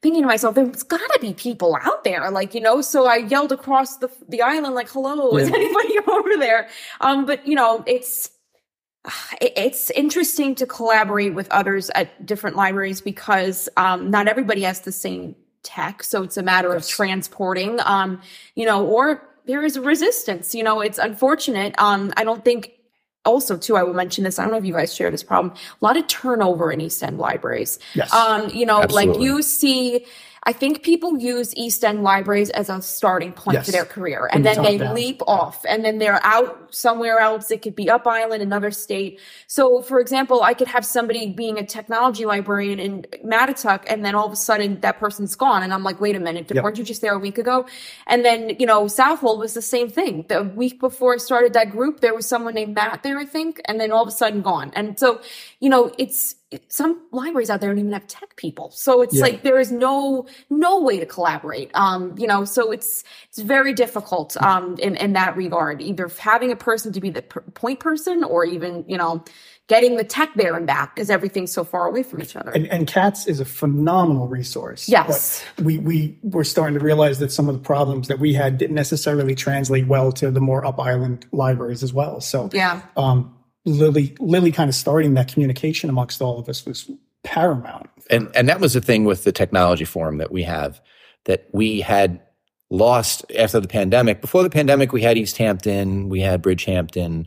[0.05, 2.79] thinking to myself, there's got to be people out there, like you know.
[2.79, 6.69] So I yelled across the the island, like, "Hello, is anybody over there?"
[7.01, 8.29] Um, but you know, it's
[9.41, 14.91] it's interesting to collaborate with others at different libraries because um, not everybody has the
[14.91, 18.21] same tech so it's a matter of transporting um,
[18.53, 22.73] you know or there is a resistance you know it's unfortunate um, i don't think
[23.25, 25.53] also too i will mention this i don't know if you guys share this problem
[25.81, 28.13] a lot of turnover in east end libraries Yes.
[28.13, 30.05] um, you know like you see
[30.45, 33.65] i think people use east end libraries as a starting point Yes.
[33.65, 34.93] for their career and then they down.
[34.95, 39.19] leap off and then they're out somewhere else it could be up island another state
[39.47, 44.13] so for example i could have somebody being a technology librarian in Mattituck and then
[44.15, 46.63] all of a sudden that person's gone and i'm like wait a minute Yep.
[46.63, 47.65] weren't you just there a week ago
[48.07, 51.71] and then you know southold was the same thing the week before i started that
[51.71, 54.41] group there was someone named matt there i think and then all of a sudden
[54.41, 55.21] gone and so
[55.65, 56.35] you know it's
[56.69, 59.23] some libraries out there don't even have tech people so it's Yeah.
[59.23, 63.73] like there is no no way to collaborate um you know so it's it's very
[63.73, 67.79] difficult um in in that regard either having a person to be the per- point
[67.79, 69.23] person or even you know
[69.67, 72.67] getting the tech there and back because everything's so far away from each other And,
[72.67, 74.87] and CATS is a phenomenal resource.
[74.87, 75.43] Yes.
[75.55, 78.59] But we, we were starting to realize that some of the problems that we had
[78.59, 82.21] didn't necessarily translate well to the more up island libraries as well.
[82.21, 83.33] So yeah um,
[83.65, 86.89] Lilly, Lilly kind of starting that communication amongst all of us was
[87.23, 87.89] paramount.
[88.09, 90.79] and and that was the thing with the technology forum that we have
[91.25, 92.21] that we had
[92.69, 94.21] lost after the pandemic.
[94.21, 97.25] Before the pandemic, we had East Hampton, we had Bridgehampton,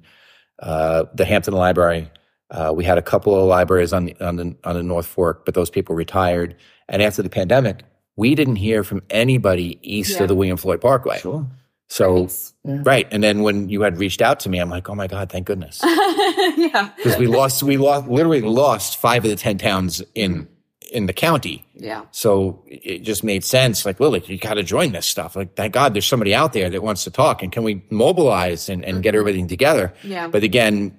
[0.60, 2.10] uh, the Hampton Library.
[2.50, 5.44] Uh, we had a couple of libraries on the, on the on the North Fork,
[5.44, 6.54] but those people retired.
[6.88, 7.82] And after the pandemic,
[8.16, 10.22] we didn't hear from anybody east Yeah.
[10.22, 11.18] of the William Floyd Parkway.
[11.18, 11.46] Sure.
[11.88, 12.28] So
[12.64, 12.84] Nice.
[12.84, 15.30] right, and then when you had reached out to me, I'm like, oh my god,
[15.30, 20.02] thank goodness, yeah because we lost, we lost, literally lost five of the ten towns
[20.14, 20.48] in
[20.90, 21.64] in the county.
[21.74, 23.84] yeah So it just made sense.
[23.84, 25.36] Like, Lilly, you got to join this stuff.
[25.36, 27.42] Like, thank God there's somebody out there that wants to talk.
[27.42, 29.20] And can we mobilize and, and get mm-hmm.
[29.20, 29.92] everything together?
[30.02, 30.28] Yeah.
[30.28, 30.96] But again,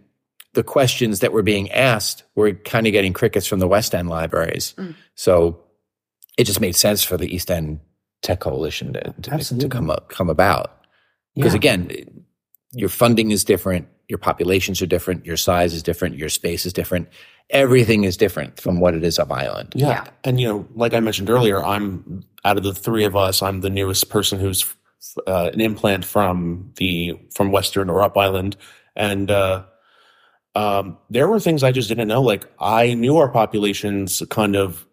[0.54, 4.10] the questions that were being asked were kind of getting crickets from the West End
[4.10, 4.74] libraries.
[4.78, 4.96] Mm.
[5.16, 5.60] So
[6.38, 7.80] it just made sense for the East End
[8.22, 10.79] Tech Coalition to, to, to come up, come about.
[11.40, 11.58] Because Yeah.
[11.58, 12.24] again,
[12.74, 16.74] your funding is different, your populations are different, your size is different, your space is
[16.74, 17.08] different.
[17.50, 19.74] Everything is different from what it is up island.
[19.74, 19.88] Yeah.
[19.88, 20.08] Yeah.
[20.26, 23.62] And, you know, like I mentioned earlier, I'm out of the three of us, I'm
[23.62, 24.66] the newest person who's
[25.26, 28.58] uh, an implant from the, from Western or Up Island.
[28.96, 29.64] And, uh,
[30.56, 32.22] um, there were things I just didn't know.
[32.22, 34.86] Like I knew our populations kind of,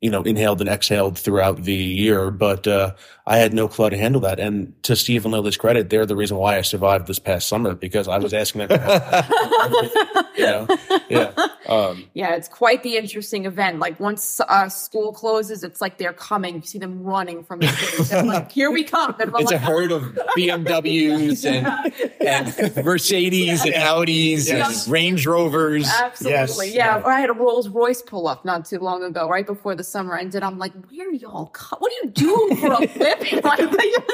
[0.00, 2.94] you know, inhaled and exhaled throughout the year, but, uh,
[3.26, 4.40] I had no clue to handle that.
[4.40, 7.74] And to Steve and Lilly's credit, they're the reason why I survived this past summer
[7.74, 8.70] because I was asking them,
[10.36, 10.66] you know,
[11.10, 11.32] yeah.
[11.68, 13.80] Um, Yeah, it's quite the interesting event.
[13.80, 16.54] Like once uh, school closes, it's like they're coming.
[16.56, 18.04] You see them running from the city.
[18.04, 19.14] They're like, here we come.
[19.18, 20.02] It's a herd of
[20.36, 21.92] BMWs and,
[22.26, 25.86] and Mercedes and Audis and Range Rovers.
[25.86, 26.68] Absolutely.
[26.68, 26.74] Yes.
[26.74, 27.02] Yeah.
[27.02, 29.84] Or I had a Rolls Royce pull up not too long ago, right before the
[29.90, 30.42] summer ended.
[30.42, 31.48] I'm like, where are y'all?
[31.52, 33.40] Co- what are you doing for a living?
[33.42, 33.60] Like,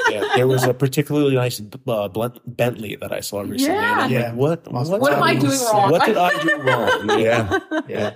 [0.09, 3.75] yeah, there was a particularly nice uh, Blen- Bentley that I saw recently.
[3.77, 4.27] And I'm Yeah.
[4.29, 4.67] like, what?
[4.73, 4.99] Awesome.
[4.99, 5.91] What am I doing wrong?
[5.91, 7.19] What did I do wrong?
[7.19, 7.59] Yeah.
[7.87, 8.13] Yeah.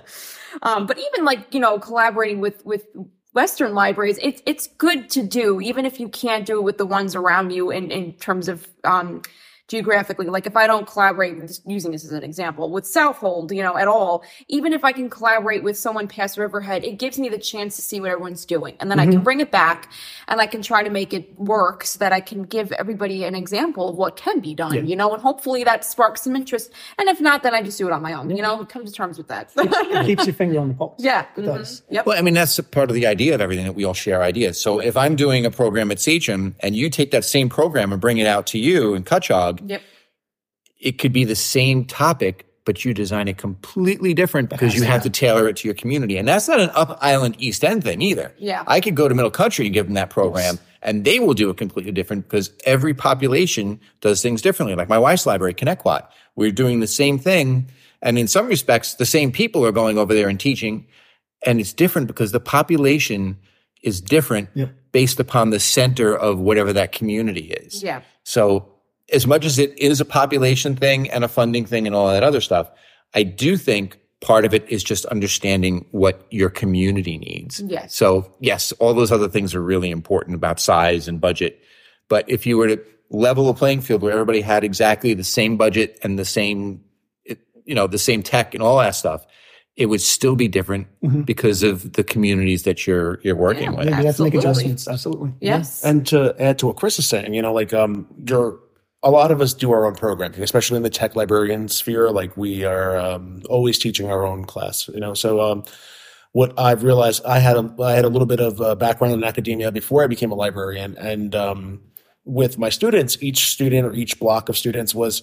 [0.62, 2.86] um, but even like, you know, collaborating with, with,
[3.32, 6.84] Western libraries, it's it's good to do, even if you can't do it with the
[6.84, 9.22] ones around you in, in terms of um,
[9.70, 10.26] geographically.
[10.26, 13.76] Like if I don't collaborate, just using this as an example, with Southold, you know,
[13.76, 17.38] at all, even if I can collaborate with someone past Riverhead, it gives me the
[17.38, 18.74] chance to see what everyone's doing.
[18.80, 19.90] And then I can bring it back
[20.26, 23.36] and I can try to make it work so that I can give everybody an
[23.36, 26.72] example of what can be done, you know, and hopefully that sparks some interest.
[26.98, 28.90] And if not, then I just do it on my own, you know, come to
[28.92, 29.52] terms with that.
[29.56, 30.94] It keeps your finger on the pulse.
[30.98, 31.26] yeah.
[31.36, 31.82] It mhm, does.
[31.90, 32.06] Yep.
[32.06, 34.60] Well, I mean, that's part of the idea of everything that we all share ideas.
[34.60, 38.00] So if I'm doing a program at Sachem and you take that same program and
[38.00, 39.04] bring it out to you in
[39.60, 39.82] Cutchogue, Yep.
[40.80, 45.02] it could be the same topic, but you design it completely different because you have
[45.02, 46.16] to tailor it to your community.
[46.16, 48.32] And that's not an up island East End thing either.
[48.38, 48.64] Yeah.
[48.66, 51.50] I could go to middle country and give them that program and they will do
[51.50, 54.74] it completely different because every population does things differently.
[54.76, 56.04] Like my wife's library, Connecticut,
[56.36, 57.68] we're doing the same thing.
[58.02, 60.86] And in some respects, the same people are going over there and teaching.
[61.44, 63.36] And it's different because the population
[63.82, 64.70] is different Yep.
[64.92, 67.82] based upon the center of whatever that community is.
[67.82, 68.00] Yeah.
[68.24, 68.68] So
[69.12, 72.22] as much as it is a population thing and a funding thing and all that
[72.22, 72.70] other stuff,
[73.14, 77.60] I do think part of it is just understanding what your community needs.
[77.66, 77.94] Yes.
[77.94, 81.58] So yes, all those other things are really important about size and budget.
[82.08, 82.80] But if you were to
[83.10, 86.82] level a playing field where everybody had exactly the same budget and the same,
[87.64, 89.26] you know, the same tech and all that stuff,
[89.76, 90.86] it would still be different
[91.24, 93.78] because of the communities that you're you're working Yeah.
[93.78, 93.88] with.
[93.88, 94.86] Yeah, you have to make adjustments.
[94.86, 95.32] Absolutely.
[95.40, 95.82] Yes.
[95.84, 98.58] And to add to what Chris is saying, you know, like um, you're
[99.02, 102.10] a lot of us do our own programming, especially in the tech librarian sphere.
[102.10, 105.14] Like we are um, always teaching our own class, you know.
[105.14, 105.64] So um,
[106.32, 109.24] what I've realized, I had a I had a little bit of uh, background in
[109.24, 111.80] academia before I became a librarian, and um,
[112.24, 115.22] with my students, each student or each block of students was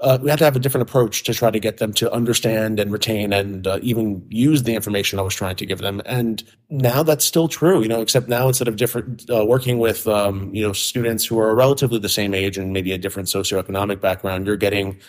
[0.00, 2.78] uh, we had to have a different approach to try to get them to understand
[2.78, 6.00] and retain and uh, even use the information I was trying to give them.
[6.06, 10.06] And now that's still true, you know, except now instead of different, uh, working with,
[10.06, 14.00] um, you know, students who are relatively the same age and maybe a different socioeconomic
[14.00, 15.00] background, you're getting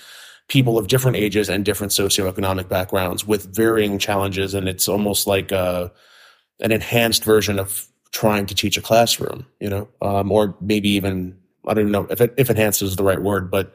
[0.47, 4.55] people of different ages and different socioeconomic backgrounds with varying challenges.
[4.55, 5.89] And it's almost like uh,
[6.61, 11.37] an enhanced version of trying to teach a classroom, you know, um, or maybe even,
[11.67, 13.71] I don't know if, it, if enhanced is the right word, but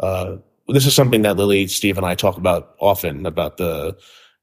[0.00, 0.36] uh,
[0.68, 3.96] this is something that Lilly, Steve, and I talk about often about the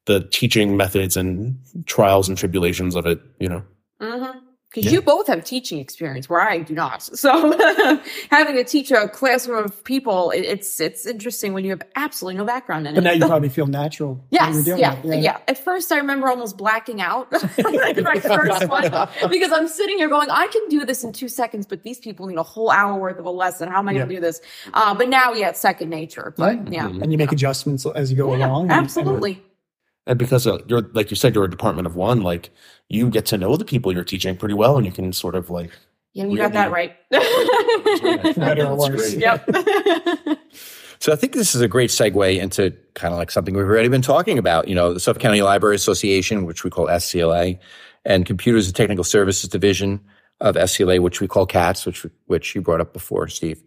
[0.06, 3.20] the teaching methods and trials and tribulations of it.
[3.40, 3.64] You know,
[4.02, 4.45] Mm-hmm.
[4.76, 7.02] Because you both have teaching experience where I do not.
[7.16, 7.58] So
[8.30, 12.38] having to teach a classroom of people, it, it's it's interesting when you have absolutely
[12.38, 12.96] no background in it.
[12.98, 14.16] But now you probably feel natural.
[14.30, 15.24] when you're Yes, doing yeah, it.
[15.24, 18.84] yeah, At first, I remember almost blacking out like my first one
[19.30, 22.28] because I'm sitting here going, I can do this in two seconds, but these people
[22.28, 23.70] need a whole hour worth of a lesson.
[23.70, 24.42] How am I going to do this?
[24.74, 26.34] Uh, but now, yeah, it's second nature.
[26.38, 26.72] But Right.
[26.72, 28.64] yeah, And you make adjustments as you go Yeah, along.
[28.64, 29.42] and- and- absolutely.
[30.08, 32.22] And because uh, you're like you said, you're a department of one.
[32.22, 32.50] Like
[32.90, 35.50] you get to know the people you're teaching pretty well, and you can sort of
[35.50, 35.72] like
[36.14, 36.96] Yeah, you got that right.
[38.36, 39.14] Better or worse.
[39.14, 39.20] great.
[39.20, 39.48] yep.
[41.00, 43.90] So I think this is a great segue into kind of like something we've already
[43.90, 44.68] been talking about.
[44.68, 47.60] You know, the Suffolk County Library Association, which we call SCLA,
[48.06, 50.00] and Computers and Technical Services Division
[50.42, 53.62] of SCLA, which we call CATS, which which you brought up before, Steve,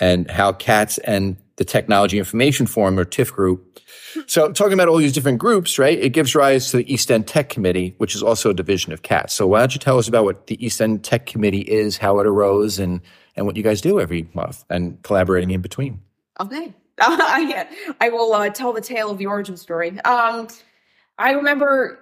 [0.00, 3.78] and how CATS and the Technology Information Forum or TIF group.
[4.26, 5.96] So talking about all these different groups, right?
[5.96, 9.02] It gives rise to the East End Tech Committee, which is also a division of
[9.02, 9.32] CATS.
[9.32, 12.18] So why don't you tell us about what the East End Tech Committee is, how
[12.18, 13.00] it arose, and
[13.36, 16.00] and what you guys do every month, and collaborating in between.
[16.40, 16.74] Okay.
[17.00, 17.68] Yeah,
[18.00, 19.98] I will uh, tell the tale of the origin story.
[20.02, 20.46] Um,
[21.18, 21.98] I remember,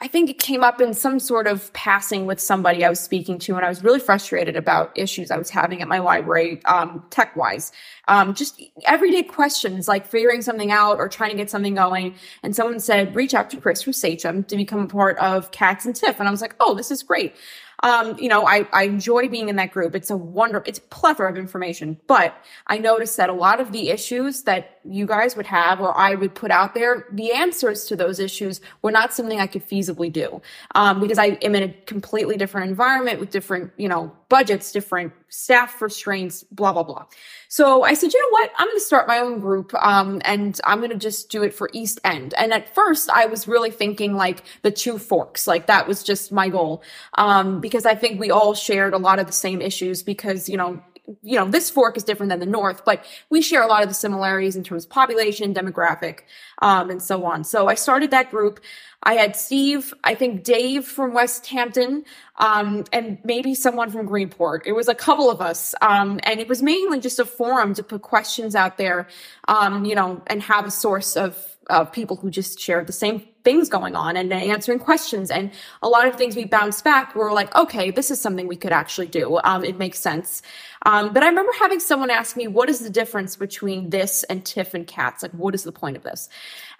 [0.00, 3.38] I think it came up in some sort of passing with somebody I was speaking
[3.40, 7.04] to, and I was really frustrated about issues I was having at my library, um,
[7.10, 7.70] tech wise.
[8.08, 12.16] Um, just everyday questions like figuring something out or trying to get something going.
[12.42, 15.86] And someone said, reach out to Chris from Sachem to become a part of Cats
[15.86, 16.18] and TIF.
[16.18, 17.34] And I was like, oh, this is great.
[17.82, 19.94] Um, you know, I, I enjoy being in that group.
[19.94, 22.34] It's a wonder, it's a plethora of information, but
[22.66, 26.14] I noticed that a lot of the issues that you guys would have or I
[26.14, 30.12] would put out there, the answers to those issues were not something I could feasibly
[30.12, 30.42] do.
[30.74, 35.12] Um, because I am in a completely different environment with different, you know, budgets, different
[35.28, 37.04] staff restraints, blah, blah, blah.
[37.48, 38.50] So I said, you know what?
[38.56, 39.74] I'm going to start my own group.
[39.74, 42.32] Um, and I'm going to just do it for East End.
[42.38, 46.32] And at first I was really thinking like the two forks, like that was just
[46.32, 46.82] my goal.
[47.14, 50.56] Um, because I think we all shared a lot of the same issues because, you
[50.56, 50.80] know,
[51.22, 53.88] you know, this fork is different than the north, but we share a lot of
[53.88, 56.20] the similarities in terms of population, demographic,
[56.62, 57.44] um, and so on.
[57.44, 58.60] So I started that group.
[59.02, 62.04] I had Steve, I think Dave from Westhampton,
[62.36, 64.60] um, and maybe someone from Greenport.
[64.66, 65.74] It was a couple of us.
[65.80, 69.08] Um, and it was mainly just a forum to put questions out there,
[69.48, 73.22] um, you know, and have a source of, of people who just shared the same
[73.42, 75.30] things going on and answering questions.
[75.30, 75.50] And
[75.82, 78.72] a lot of things we bounced back were like, okay, this is something we could
[78.72, 79.40] actually do.
[79.44, 80.42] Um, it makes sense.
[80.86, 84.44] Um, but I remember having someone ask me, what is the difference between this and
[84.44, 85.22] TIF and CATS?
[85.22, 86.28] Like, what is the point of this?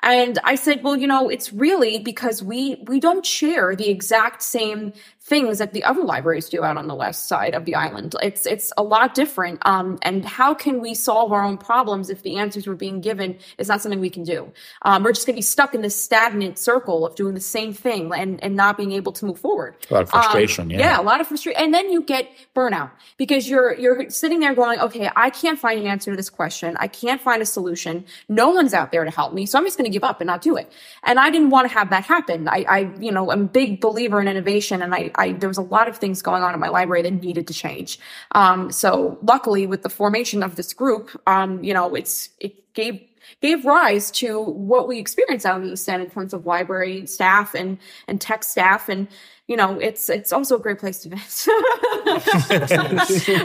[0.02, 4.42] And I said, well, you know, it's really because we, we don't share the exact
[4.42, 4.94] same
[5.30, 8.16] things that the other libraries do out on the west side of the island.
[8.20, 9.60] It's it's a lot different.
[9.64, 13.38] Um, and how can we solve our own problems if the answers we're being given
[13.56, 14.50] is not something we can do?
[14.82, 17.72] Um, we're just going to be stuck in this stagnant circle of doing the same
[17.72, 19.76] thing and and not being able to move forward.
[19.90, 20.64] A lot of frustration.
[20.64, 20.78] Um, yeah.
[20.78, 24.54] yeah, a lot of frustration, and then you get burnout because you're you're sitting there
[24.54, 26.76] going, okay, I can't find an answer to this question.
[26.78, 28.04] I can't find a solution.
[28.28, 30.26] No one's out there to help me, so I'm just going to give up and
[30.26, 30.72] not do it.
[31.04, 32.48] And I didn't want to have that happen.
[32.48, 35.58] I, I you know, I'm a big believer in innovation, and I I, there was
[35.58, 37.98] a lot of things going on in my library that needed to change.
[38.32, 43.00] Um, so luckily, with the formation of this group, um, you know, it's it gave
[43.40, 47.54] gave rise to what we experience out in the East in terms of library staff
[47.54, 47.78] and
[48.08, 48.88] and tech staff.
[48.88, 49.08] And
[49.46, 51.50] you know it's it's also a great place to visit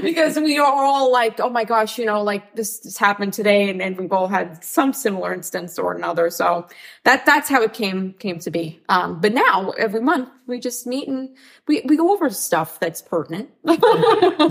[0.03, 3.69] because we are all like oh my gosh you know like this, this happened today.
[3.69, 6.29] And, and we've all had some similar instance or another.
[6.29, 6.67] So
[7.03, 8.79] that that's how it came came to be.
[8.89, 11.35] Um, but now every month we just meet and
[11.67, 13.49] we, we go over stuff that's pertinent.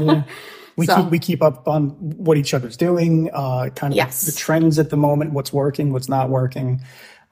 [0.04, 0.24] Yeah.
[0.76, 4.26] We So- keep we keep up on what each other's doing, uh, kind of Yes.
[4.26, 6.80] the trends at the moment, what's working, what's not working.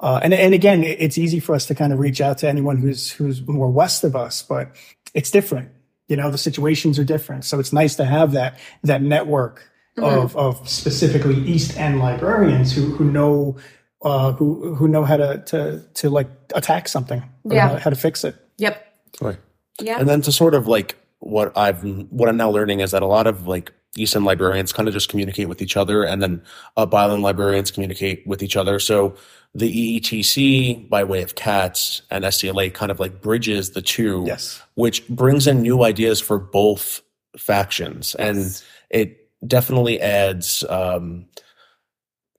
[0.01, 2.77] Uh, and and again, it's easy for us to kind of reach out to anyone
[2.77, 4.69] who's who's more west of us, but
[5.15, 5.69] it's different.
[6.09, 7.45] You know, the situations are different.
[7.45, 9.69] So it's nice to have that that network
[9.99, 10.05] Mm-hmm.
[10.25, 13.57] of of specifically East End librarians who who know
[14.03, 17.69] uh, who who know how to to to like attack something, or Yeah.
[17.69, 18.35] how, how to fix it.
[18.59, 18.85] yep
[19.21, 19.37] Right.
[19.81, 23.03] yeah And then to sort of like what I've what I'm now learning is that
[23.03, 26.23] a lot of like East End librarians kind of just communicate with each other, and
[26.23, 26.43] then
[26.77, 28.79] uh, Byland librarians communicate with each other.
[28.79, 29.15] So
[29.55, 34.63] the EETC by way of CATS and SCLA kind of like bridges the two, Yes.
[34.75, 37.03] which brings in new ideas for both
[37.37, 40.65] factions, and it definitely adds.
[40.69, 41.27] Um,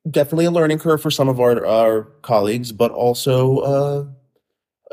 [0.09, 4.05] Definitely a learning curve for some of our, our colleagues, but also uh,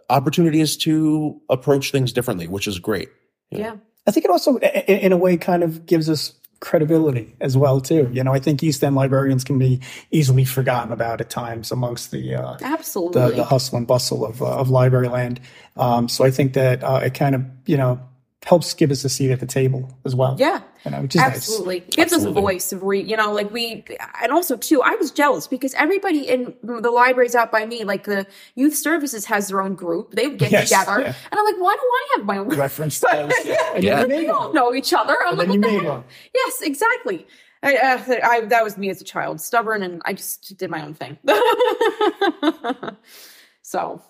[0.09, 3.09] opportunities to approach things differently, which is great.
[3.51, 3.77] Yeah
[4.07, 7.57] I think it also, i- i- in a way, kind of gives us credibility as
[7.57, 8.09] well too.
[8.13, 9.81] You know, I think East End librarians can be
[10.11, 14.43] easily forgotten about at times amongst the uh, absolutely the, the hustle and bustle of
[14.43, 15.41] uh, of library land.
[15.77, 18.01] Um, so I think that uh, it kind of you know
[18.45, 20.35] helps give us a seat at the table as well.
[20.39, 21.37] yeah you know, which is nice.
[21.37, 21.81] Absolutely.
[21.81, 23.85] Gives us a voice of re, you know, like we,
[24.23, 28.05] and also too, I was jealous because everybody in the libraries out by me, like
[28.05, 30.13] the youth services has their own group.
[30.13, 31.09] They would get Yes, together yeah.
[31.31, 33.57] and I'm like, why do I have my own Reference to those.
[33.75, 34.05] And Yeah.
[34.07, 35.19] then you don't know each other.
[35.23, 36.05] I'm And like, then you what the made heck?
[36.35, 37.27] Yes, exactly.
[37.63, 40.83] I, uh, I, that was me as a child, stubborn, and I just did my
[40.83, 41.19] own thing.
[43.63, 44.03] so,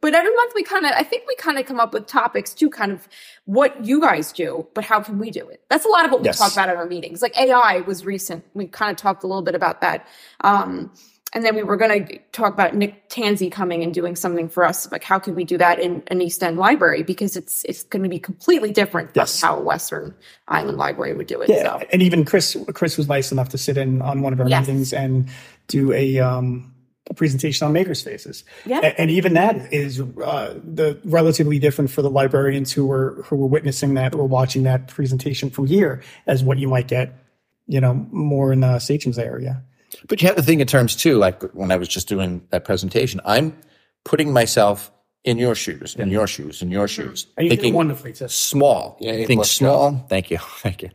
[0.00, 2.54] but every month we kind of, I think we kind of come up with topics
[2.54, 3.08] to kind of
[3.46, 5.60] what you guys do, but how can we do it?
[5.68, 6.38] That's a lot of what we Yes.
[6.38, 7.22] talk about at our meetings.
[7.22, 8.44] Like AI was recent.
[8.54, 10.06] We kind of talked a little bit about that.
[10.42, 10.92] Um,
[11.34, 14.64] and then we were going to talk about Nick Tanzi coming and doing something for
[14.64, 14.90] us.
[14.90, 17.02] Like, how can we do that in an East End library?
[17.02, 19.38] Because it's it's going to be completely different Yes.
[19.38, 20.14] how a Western
[20.48, 21.50] Island library would do it.
[21.50, 21.86] Yeah, So.
[21.92, 24.66] and even Chris Chris was nice enough to sit in on one of our Yes.
[24.68, 25.28] meetings and
[25.66, 26.72] do a um
[27.10, 28.44] a presentation on makerspaces.
[28.66, 28.80] Yeah.
[28.82, 33.36] A- and even that is uh, the relatively different for the librarians who were who
[33.36, 37.12] were witnessing that or watching that presentation from here as what you might get,
[37.66, 39.62] you know, more in uh, Sachem's area.
[40.06, 42.64] But you have to think in terms too, like when I was just doing that
[42.64, 43.56] presentation, I'm
[44.04, 44.92] putting myself
[45.24, 48.28] in your shoes, in your shoes, in your shoes, And you did thinking wonderfully too.
[48.28, 48.96] small.
[49.00, 50.06] Yeah, A think plus small.
[50.08, 50.38] Thank you.
[50.58, 50.90] Thank you.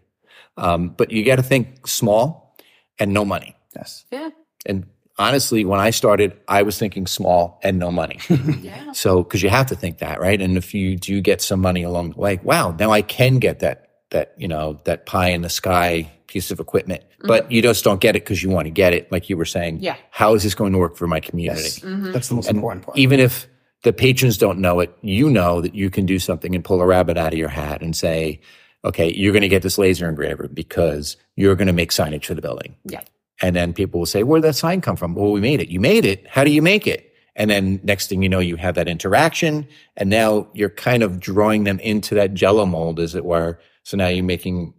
[0.57, 2.55] Um, but you got to think small
[2.99, 3.55] and no money.
[3.76, 4.05] Yes.
[4.11, 4.30] Yeah.
[4.66, 4.86] And
[5.18, 8.20] honestly, when I started, I was thinking small and no money.
[8.64, 8.93] Yeah.
[8.93, 10.39] So, because you have to think that, right?
[10.39, 13.59] And if you do get some money along the way, wow, now I can get
[13.59, 17.28] that that you know that pie in the sky piece of equipment, mm-hmm.
[17.28, 19.45] but you just don't get it because you want to get it, like you were
[19.45, 19.80] saying.
[19.82, 19.97] Yeah.
[20.11, 21.61] How is this going to work for my community?
[21.61, 21.80] Yes.
[21.80, 22.11] Mm-hmm.
[22.11, 22.97] That's the most important part.
[22.97, 23.47] Even if
[23.84, 26.86] the patrons don't know it, you know that you can do something and pull a
[26.86, 28.39] rabbit out of your hat and say,
[28.86, 32.34] okay, you're going to get this laser engraver because you're going to make signage for
[32.34, 32.76] the building.
[32.86, 33.01] Yeah.
[33.44, 35.16] And then people will say, where did that sign come from?
[35.16, 35.68] Well, we made it.
[35.68, 36.26] You made it.
[36.30, 37.14] How do you make it?
[37.36, 39.68] And then next thing you know, you have that interaction
[39.98, 43.60] and now you're kind of drawing them into that jello mold, as it were.
[43.84, 44.74] So now you're making,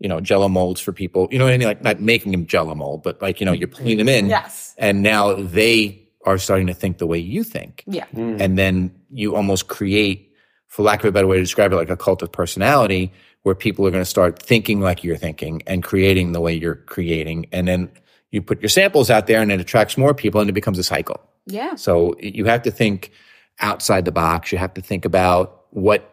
[0.00, 1.68] you know, jello molds for people, you know what I mean?
[1.68, 4.28] Like not making them jello mold, but like, you know, you're putting them in.
[4.28, 4.74] Yes.
[4.76, 7.84] And now they are starting to think the way you think.
[7.86, 8.04] Yeah.
[8.06, 8.36] Hmm.
[8.38, 10.34] And then you almost create,
[10.66, 13.14] for lack of a better way to describe it, like a cult of personality
[13.44, 16.74] where people are going to start thinking like you're thinking and creating the way you're
[16.74, 17.46] creating.
[17.52, 17.90] And then
[18.30, 20.84] you put your samples out there and it attracts more people and it becomes a
[20.84, 21.20] cycle.
[21.46, 21.74] Yeah.
[21.74, 23.12] So you have to think
[23.60, 24.52] outside the box.
[24.52, 26.06] You have to think about what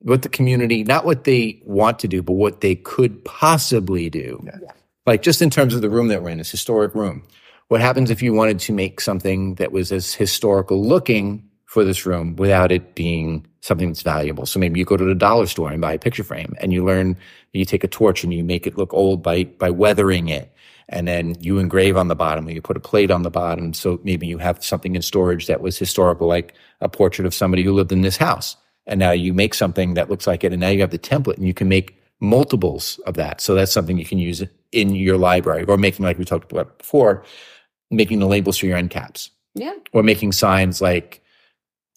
[0.00, 4.38] what the community, not what they want to do, but what they could possibly do.
[4.44, 4.72] Yeah.
[5.06, 7.22] Like just in terms of the room that we're in, this historic room.
[7.68, 12.04] What happens if you wanted to make something that was as historical looking for this
[12.04, 14.44] room without it being something that's valuable?
[14.44, 16.84] So maybe you go to the dollar store and buy a picture frame and you
[16.84, 17.16] learn,
[17.54, 20.53] you take a torch and you make it look old by, by weathering it.
[20.88, 23.72] And then you engrave on the bottom or you put a plate on the bottom.
[23.74, 27.62] So maybe you have something in storage that was historical, like a portrait of somebody
[27.62, 28.56] who lived in this house.
[28.86, 30.52] And now you make something that looks like it.
[30.52, 33.40] And now you have the template and you can make multiples of that.
[33.40, 36.78] So that's something you can use in your library or making, like we talked about
[36.78, 37.24] before,
[37.90, 39.72] making the labels for your end caps Yeah.
[39.92, 41.22] or making signs like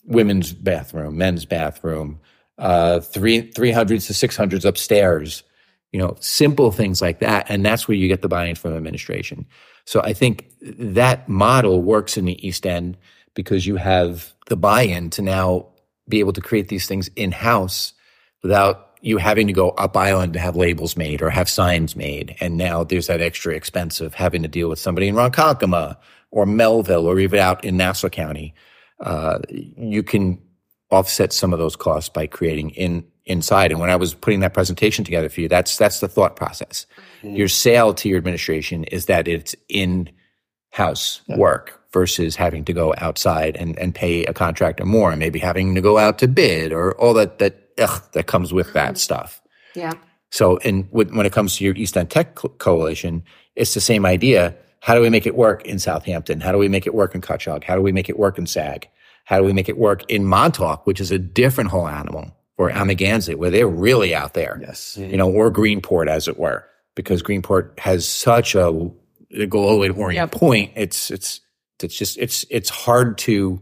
[0.05, 2.19] women's bathroom, men's bathroom,
[2.57, 5.43] uh, three, 300s to 600s upstairs,
[5.91, 7.49] you know, simple things like that.
[7.49, 9.45] And that's where you get the buy-in from administration.
[9.85, 12.97] So I think that model works in the East End
[13.33, 15.67] because you have the buy-in to now
[16.09, 17.93] be able to create these things in-house
[18.43, 22.35] without you having to go up island to have labels made or have signs made.
[22.39, 25.97] And now there's that extra expense of having to deal with somebody in Ronkonkoma
[26.31, 28.53] or Melville or even out in Nassau County.
[28.99, 30.41] Uh, you can
[30.89, 33.71] offset some of those costs by creating in inside.
[33.71, 36.85] And when I was putting that presentation together for you, that's that's the thought process.
[37.21, 37.35] Mm-hmm.
[37.35, 40.09] Your sale to your administration is that it's in
[40.71, 45.39] house work versus having to go outside and, and pay a contractor more and maybe
[45.39, 48.89] having to go out to bid or all that that ugh, that comes with that
[48.89, 48.95] mm-hmm.
[48.95, 49.41] stuff.
[49.75, 49.93] Yeah.
[50.31, 53.23] So, and when when it comes to your East End Tech Co- Coalition,
[53.55, 54.55] it's the same idea.
[54.81, 56.39] How do we make it work in Southampton?
[56.39, 57.63] How do we make it work in Cutchogue?
[57.63, 58.87] How do we make it work in SAG?
[59.25, 62.69] How do we make it work in Montauk, which is a different whole animal, or
[62.71, 64.59] Amagansett, where they're really out there?
[64.61, 64.97] Yes.
[64.99, 65.11] Mm-hmm.
[65.11, 68.67] You know, or Greenport, as it were, because Greenport has such a,
[69.31, 70.31] a global orient Yep.
[70.31, 70.71] point.
[70.75, 71.41] It's, it's,
[71.81, 73.61] it's just, it's, it's hard to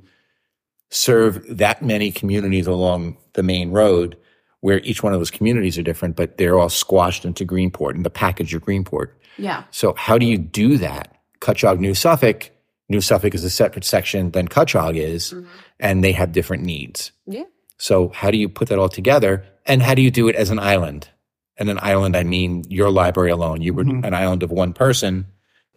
[0.90, 4.18] serve that many communities along the main road
[4.62, 8.06] where each one of those communities are different, but they're all squashed into Greenport and
[8.06, 9.12] the package of Greenport.
[9.38, 9.64] Yeah.
[9.70, 11.18] So how do you do that?
[11.42, 12.50] Cutchogue, New Suffolk,
[12.90, 15.48] New Suffolk is a separate section than Cutchogue is, mm-hmm.
[15.80, 17.12] and they have different needs.
[17.28, 17.44] Yeah.
[17.78, 19.46] So how do you put that all together?
[19.66, 21.10] And how do you do it as an island?
[21.58, 23.62] And an island, I mean your library alone.
[23.62, 25.26] You were an island of one person.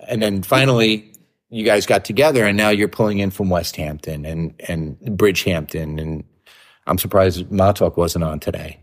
[0.07, 1.13] And then finally,
[1.51, 6.01] you guys got together and now you're pulling in from Westhampton and, and Bridgehampton.
[6.01, 6.25] And
[6.87, 8.81] I'm surprised Montauk wasn't on today.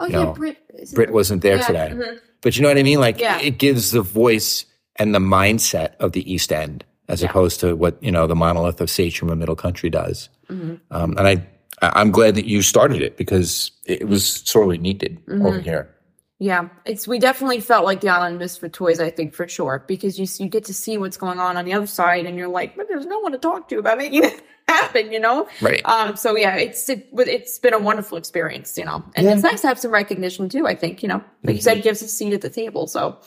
[0.00, 0.58] Oh You yeah, know, Brit.
[0.94, 1.90] Brit wasn't there Yeah, today.
[1.92, 2.18] mhm.
[2.40, 3.00] But you know what I mean?
[3.00, 3.40] Like Yeah.
[3.40, 4.64] it gives the voice
[4.96, 7.28] and the mindset of the East End as Yeah.
[7.30, 10.28] opposed to what, you know, the monolith of Sachem and Middle Country does.
[10.48, 10.74] Mm-hmm.
[10.92, 11.46] Um, and I, I-
[11.82, 15.46] I'm glad that you started it because it was sorely needed Mm-hmm.
[15.46, 15.94] over here.
[16.40, 19.00] Yeah, it's we definitely felt like the island missed for toys.
[19.00, 21.72] I think for sure because you you get to see what's going on on the
[21.72, 24.40] other side, and you're like, but there's no one to talk to about making it
[24.68, 25.48] happen, you know?
[25.60, 25.82] Right.
[25.84, 26.14] Um.
[26.16, 29.34] So yeah, it's it, it's been a wonderful experience, you know, and Yeah.
[29.34, 30.64] it's nice to have some recognition too.
[30.68, 32.86] I think you know, like you said, it gives a seat at the table.
[32.86, 33.18] So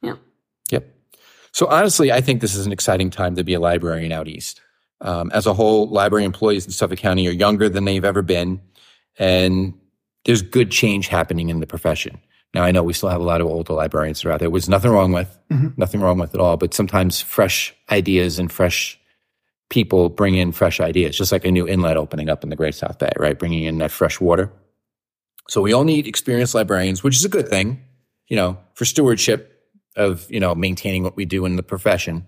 [0.00, 0.14] yeah,
[0.70, 0.86] Yep.
[1.52, 4.62] So honestly, I think this is an exciting time to be a librarian out east.
[5.00, 8.60] Um, as a whole, library employees in Suffolk County are younger than they've ever been,
[9.18, 9.74] and
[10.24, 12.18] there's good change happening in the profession.
[12.54, 14.92] Now, I know we still have a lot of older librarians out there, which nothing
[14.92, 15.36] wrong with,
[15.76, 16.56] nothing wrong with at all.
[16.56, 18.98] But sometimes fresh ideas and fresh
[19.70, 22.76] people bring in fresh ideas, just like a new inlet opening up in the Great
[22.76, 23.38] South Bay, right?
[23.38, 24.52] Bringing in that fresh water.
[25.48, 27.82] So we all need experienced librarians, which is a good thing,
[28.28, 32.24] you know, for stewardship of, you know, maintaining what we do in the profession.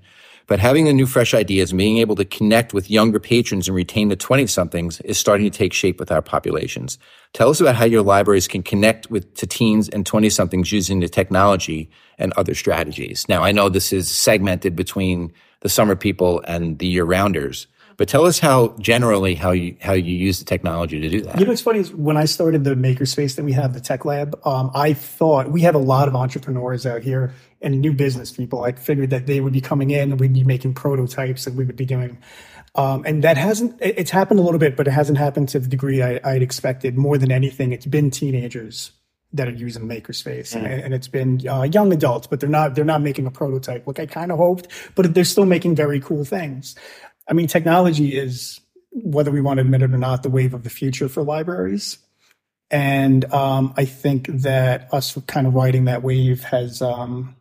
[0.47, 3.75] But having the new fresh ideas and being able to connect with younger patrons and
[3.75, 6.99] retain the 20 somethings is starting to take shape with our populations.
[7.33, 11.01] Tell us about how your libraries can connect with to teens and 20 somethings using
[11.01, 13.29] the technology and other strategies.
[13.29, 17.67] Now, I know this is segmented between the summer people and the year rounders,
[17.97, 21.39] but tell us how generally how you how you use the technology to do that.
[21.39, 24.05] You know, what's funny is when I started the makerspace that we have, the tech
[24.05, 27.33] lab, um, I thought we have a lot of entrepreneurs out here
[27.67, 28.65] and new business people.
[28.65, 31.65] I figured that they would be coming in and we'd be making prototypes and we
[31.65, 32.17] would be doing.
[32.77, 35.69] Um, and that hasn't, it's happened a little bit, but it hasn't happened to the
[35.69, 36.97] degree I, I'd expected.
[36.97, 38.93] More than anything, it's been teenagers
[39.33, 42.85] that are using makerspace and, and it's been uh, young adults, but they're not, they're
[42.85, 43.87] not making a prototype.
[43.87, 46.75] Like I kind of hoped, but they're still making very cool things.
[47.29, 48.61] I mean, technology is,
[48.93, 51.99] whether we want to admit it or not, the wave of the future for libraries.
[52.71, 57.36] And um, I think that us kind of riding that wave has, um,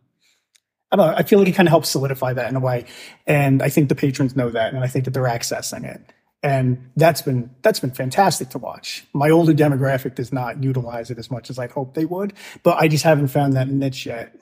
[0.92, 2.84] I don't know, I feel like it kind of helps solidify that in a way.
[3.26, 6.00] And I think the patrons know that, and I think that they're accessing it.
[6.42, 9.04] And that's been that's been fantastic to watch.
[9.12, 12.76] My older demographic does not utilize it as much as I'd hope they would, but
[12.78, 14.36] I just haven't found that niche yet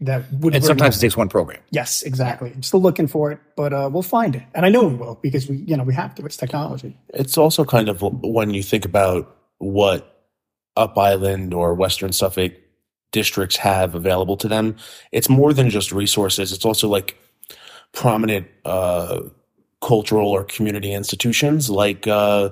[0.00, 0.54] that would.
[0.54, 1.60] And sometimes it takes one program.
[1.70, 2.50] yes, exactly.
[2.52, 5.18] I'm still looking for it, but uh, we'll find it, and I know we will
[5.22, 6.24] because we, you know, we have to.
[6.24, 6.98] It's technology.
[7.10, 10.26] It's also kind of when you think about what
[10.76, 12.52] Up Island or Western Suffolk
[13.14, 14.76] districts have available to them,
[15.12, 16.52] it's more than just resources.
[16.52, 17.16] It's also like
[17.92, 19.20] prominent uh,
[19.80, 21.70] cultural or community institutions.
[21.70, 22.50] Like uh,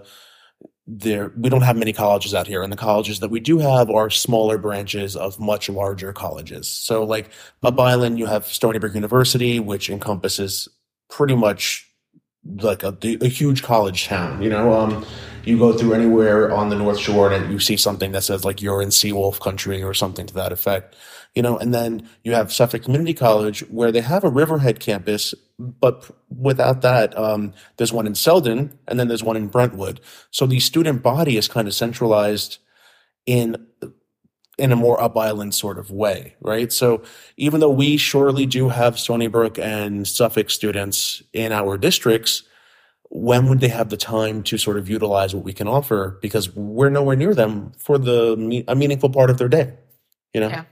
[0.87, 3.91] there, we don't have many colleges out here, and the colleges that we do have
[3.91, 6.69] are smaller branches of much larger colleges.
[6.69, 7.31] So, like
[7.63, 10.69] Up Island, you have Stony Brook University, which encompasses
[11.11, 11.89] pretty much
[12.45, 14.41] like a, a huge college town.
[14.43, 15.05] You know, um,
[15.45, 18.63] you go through anywhere on the North Shore and you see something that says like
[18.63, 20.97] you're in Seawolf country or something to that effect.
[21.35, 25.35] You know, and then you have Suffolk Community College where they have a Riverhead campus,
[25.59, 30.01] but without that, um, there's one in Selden and then there's one in Brentwood.
[30.31, 32.59] So the student body is kind of centralized
[33.25, 33.67] in
[34.59, 36.73] in a more up island sort of way, right?
[36.73, 37.03] So
[37.39, 42.43] even though we surely do have Stony Brook and Suffolk students in our districts,
[43.15, 46.19] when would they have the time to sort of utilize what we can offer?
[46.23, 49.75] Because we're nowhere near them for the a meaningful part of their day,
[50.33, 50.49] you know.
[50.49, 50.65] Yeah.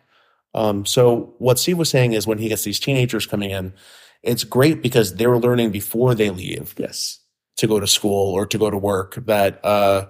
[0.54, 3.74] Um, so what Steve was saying is when he gets these teenagers coming in,
[4.22, 7.20] it's great because they're learning before they leave Yes.
[7.58, 10.06] to go to school or to go to work that uh,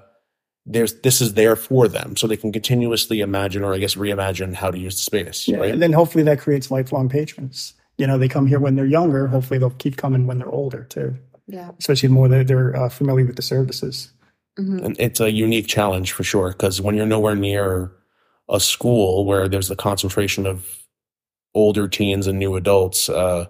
[0.65, 4.55] there's this is there for them, so they can continuously imagine or I guess reimagine
[4.55, 5.49] how to use the space.
[5.49, 5.73] Yeah, right?
[5.73, 7.75] and then hopefully that creates lifelong patrons.
[7.99, 9.27] You know, they come here when they're younger.
[9.27, 11.17] Hopefully they'll keep coming when they're older too.
[11.51, 11.71] Yeah.
[11.79, 14.13] Especially the more they're, they're uh, familiar with the services.
[14.85, 17.93] And it's a unique challenge for sure because when you're nowhere near
[18.49, 20.85] a school where there's a concentration of
[21.55, 23.47] older teens and new adults, uh,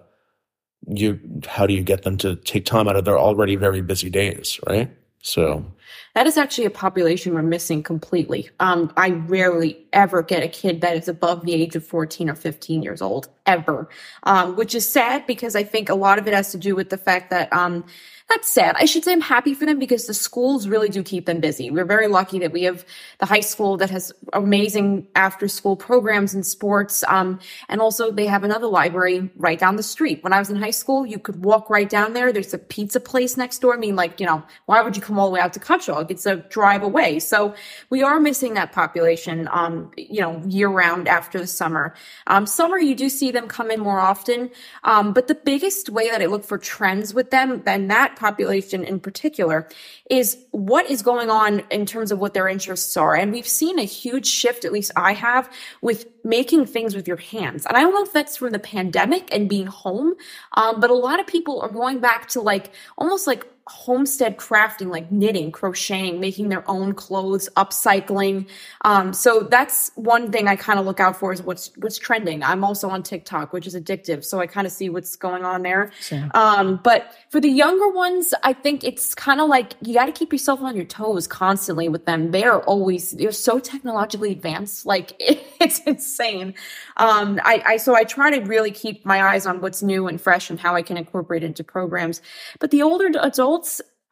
[0.87, 4.09] you how do you get them to take time out of their already very busy
[4.09, 4.89] days, right?
[5.21, 5.65] So
[6.13, 8.49] That is actually a population we're missing completely.
[8.59, 12.35] Um, I rarely ever get a kid that is above the age of 14 or
[12.35, 13.87] 15 years old, ever.
[14.23, 16.89] Um, which is sad because I think a lot of it has to do with
[16.89, 17.85] the fact that, um,
[18.31, 18.75] that's sad.
[18.79, 21.69] I should say I'm happy for them because the schools really do keep them busy.
[21.69, 22.85] We're very lucky that we have
[23.19, 27.03] the high school that has amazing after school programs and sports.
[27.09, 30.23] Um, and also they have another library right down the street.
[30.23, 32.31] When I was in high school, you could walk right down there.
[32.31, 33.73] There's a pizza place next door.
[33.73, 36.09] I mean, like, you know, why would you come all the way out to Cutchogue?
[36.09, 37.19] It's a drive away.
[37.19, 37.53] So
[37.89, 41.95] we are missing that population, um, you know, year round after the summer.
[42.27, 44.51] Um, summer, you do see them come in more often.
[44.85, 48.83] Um, but the biggest way that I look for trends with them and that population
[48.83, 49.67] in particular
[50.09, 53.15] is what is going on in terms of what their interests are.
[53.15, 55.51] And we've seen a huge shift, at least I have,
[55.81, 57.65] with making things with your hands.
[57.65, 60.13] And I don't know if that's from the pandemic and being home,
[60.53, 64.89] um, but a lot of people are going back to like almost like homestead crafting,
[64.89, 68.47] like knitting, crocheting, making their own clothes, upcycling.
[68.83, 72.43] Um, so that's one thing I kind of look out for is what's what's trending.
[72.43, 75.63] I'm also on TikTok, which is addictive, so I kind of see what's going on
[75.63, 75.91] there.
[76.33, 80.11] Um, but for the younger ones, I think it's kind of like you got to
[80.11, 82.31] keep yourself on your toes constantly with them.
[82.31, 86.53] They are always they're so technologically advanced, like it's insane.
[86.97, 90.19] Um, I, I so I try to really keep my eyes on what's new and
[90.19, 92.21] fresh and how I can incorporate it into programs.
[92.59, 93.60] But the older adults,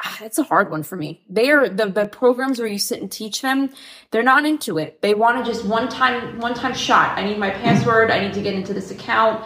[0.04, 1.24] ah, it's a hard one for me.
[1.30, 3.70] They are the, the programs where you sit and teach them,
[4.12, 5.02] they're not into it.
[5.02, 7.18] They want to just one time, one time shot.
[7.18, 8.12] I need my password.
[8.12, 9.44] I need to get into this account.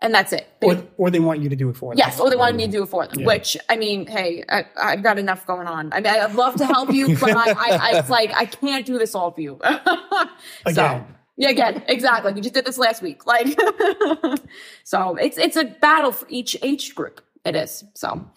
[0.00, 0.48] And that's it.
[0.60, 1.98] They- Or, or they want you to do it for them.
[1.98, 3.24] Yes, or they wanted me to do it for them.
[3.24, 5.92] Which I mean, hey, I, I've got enough going on.
[5.92, 8.84] I mean, I'd love to help you, but I, I, I, it's like I can't
[8.84, 9.60] do this all for you.
[10.66, 10.74] Again.
[10.74, 12.32] So, yeah, again, exactly.
[12.34, 13.26] We just did this last week.
[13.26, 13.46] Like,
[14.84, 17.20] so it's it's a battle for each age group.
[17.44, 17.84] It is.
[17.94, 18.28] So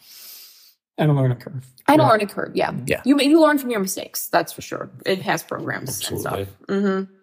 [0.97, 1.67] And learn a learning curve.
[1.87, 2.55] I don't learn a curve.
[2.55, 3.01] Yeah, Yeah.
[3.03, 4.27] You you learn from your mistakes.
[4.27, 4.89] That's for sure.
[5.05, 6.41] It has programs absolutely.
[6.41, 6.57] and stuff.
[6.67, 7.13] Mm-hmm.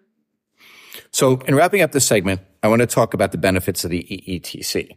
[1.10, 4.02] So, in wrapping up this segment, I want to talk about the benefits of the
[4.02, 4.90] EETC.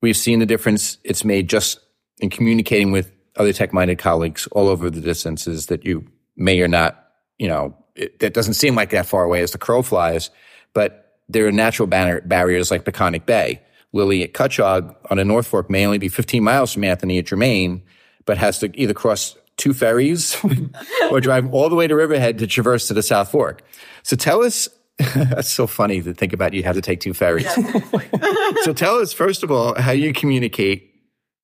[0.00, 1.80] We've seen the difference it's made just
[2.20, 6.06] in communicating with other tech minded colleagues all over the distances that you
[6.36, 7.08] may or not,
[7.38, 10.30] you know, it, that doesn't seem like that far away as the crow flies,
[10.72, 13.60] but there are natural banner, barriers like Peconic Bay.
[13.92, 17.26] Lilly at Cutchogue on the North Fork may only be 15 miles from Anthony at
[17.26, 17.82] Jermain,
[18.26, 20.36] but has to either cross two ferries
[21.10, 23.62] or drive all the way to Riverhead to traverse to the South Fork.
[24.02, 24.68] So tell us,
[25.14, 27.48] that's so funny to think about you have to take two ferries.
[28.62, 30.90] so tell us, first of all, how you communicate,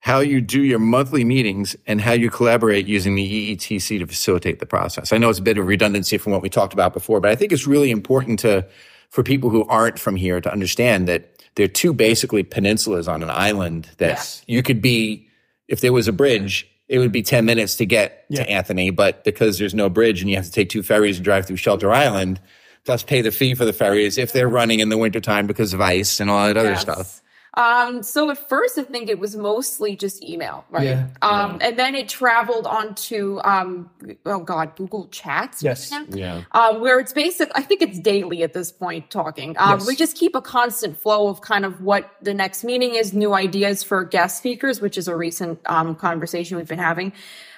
[0.00, 4.58] how you do your monthly meetings, and how you collaborate using the EETC to facilitate
[4.60, 5.12] the process.
[5.12, 7.34] I know it's a bit of redundancy from what we talked about before, but I
[7.34, 8.66] think it's really important to,
[9.10, 13.22] for people who aren't from here to understand that there are two basically peninsulas on
[13.22, 14.42] an island that Yes.
[14.46, 15.25] you could be,
[15.68, 18.44] if there was a bridge, it would be 10 minutes to get Yeah.
[18.44, 21.24] to Anthony, but because there's no bridge and you have to take two ferries and
[21.24, 22.40] drive through Shelter Island,
[22.84, 25.80] plus pay the fee for the ferries if they're running in the wintertime because of
[25.80, 26.80] ice and all that other Yes.
[26.82, 27.20] stuff.
[27.56, 30.84] Um, so at first, I think it was mostly just email, right?
[30.84, 31.06] Yeah.
[31.22, 33.88] Um, and then it traveled onto, um,
[34.26, 35.62] oh God, Google Chats.
[35.62, 35.90] Yes.
[35.90, 36.04] now?
[36.10, 36.42] Yeah.
[36.52, 39.56] Um, where it's basic, I think it's daily at this point talking.
[39.58, 39.86] Um, Yes.
[39.86, 43.32] We just keep a constant flow of kind of what the next meeting is, new
[43.32, 47.12] ideas for guest speakers, which is a recent um, conversation we've been having.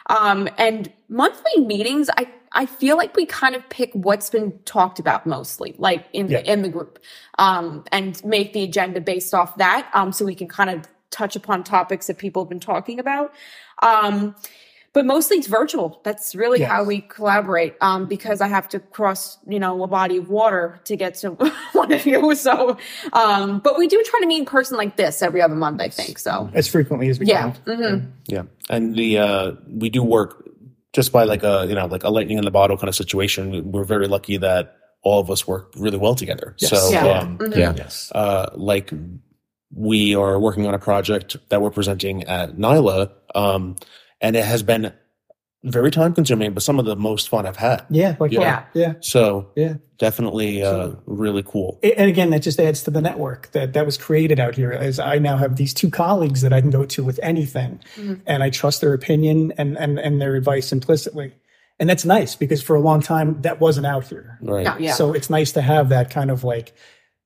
[0.09, 4.99] Um, and monthly meetings, I, I feel like we kind of pick what's been talked
[4.99, 6.41] about mostly, like in Yeah.
[6.43, 6.99] the, in the group,
[7.39, 9.89] um, and make the agenda based off that.
[9.95, 13.33] Um, so we can kind of touch upon topics that people have been talking about.
[13.83, 14.35] Um,
[14.95, 16.01] but mostly it's virtual.
[16.03, 16.71] That's really Yes.
[16.71, 17.77] how we collaborate.
[17.83, 21.31] Um, because I have to cross, you know, a body of water to get to
[21.73, 22.35] one of you.
[22.35, 22.77] So,
[23.13, 25.89] um, but we do try to meet in person like this every other month, I
[25.91, 26.19] think.
[26.19, 27.53] So, as frequently as we yeah.
[27.65, 27.77] can.
[27.79, 28.11] mhm.
[28.27, 30.48] Yeah, and the uh, we do work
[30.99, 33.71] just by like a you know like a lightning in the bottle kind of situation.
[33.71, 36.57] We're very lucky that all of us work really well together.
[36.59, 36.71] Yes.
[36.71, 37.21] So Yeah.
[37.21, 37.57] um, Mhm.
[37.57, 37.73] Yeah.
[37.77, 38.11] Yes.
[38.15, 38.91] uh, like
[39.73, 43.77] we are working on a project that we're presenting at NYLA, um,
[44.21, 44.93] and it has been
[45.65, 47.85] very time consuming, but some of the most fun I've had.
[47.91, 48.17] Yeah.
[48.21, 48.41] Like Yeah.
[48.41, 48.65] yeah.
[48.75, 48.93] Yeah.
[49.01, 49.75] So Yeah.
[49.99, 51.81] definitely uh, really cool.
[51.83, 54.71] And again, that just adds to the network that that was created out here.
[54.73, 57.81] As I now have these two colleagues that I can go to with anything,
[58.27, 61.33] and I trust their opinion and and and their advice implicitly.
[61.81, 64.39] And that's nice because for a long time that wasn't out here.
[64.43, 64.65] Right.
[64.65, 64.77] Yeah.
[64.79, 64.93] Yeah.
[64.95, 66.73] So it's nice to have that kind of like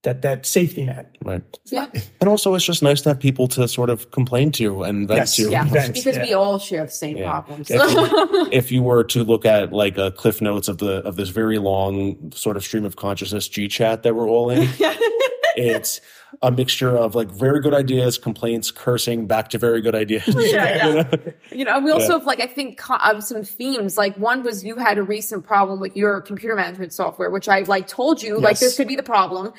[0.02, 1.14] that that safety net.
[1.24, 1.42] Right.
[1.66, 1.86] yeah.
[2.20, 5.18] And also, it's just nice to have people to sort of complain to and vent
[5.18, 5.36] Yes.
[5.36, 5.50] to.
[5.50, 5.64] Yeah.
[5.66, 6.24] Events, Because yeah.
[6.24, 7.30] we all share the same Yeah.
[7.30, 7.70] problems.
[7.70, 11.16] If you, if you were to look at like a cliff notes of the of
[11.16, 14.68] this very long sort of stream of consciousness G chat that we're all in,
[15.56, 16.00] it's
[16.40, 20.24] a mixture of like very good ideas, complaints, cursing, back to very good ideas.
[20.36, 21.10] Yeah, You know?
[21.52, 23.96] You know, we also have like I think co- um, some themes.
[23.98, 27.60] Like one was you had a recent problem with your computer management software, which I
[27.60, 29.52] like told you like this could be the problem.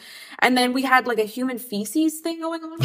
[0.44, 2.78] And then we had like a human feces thing going on.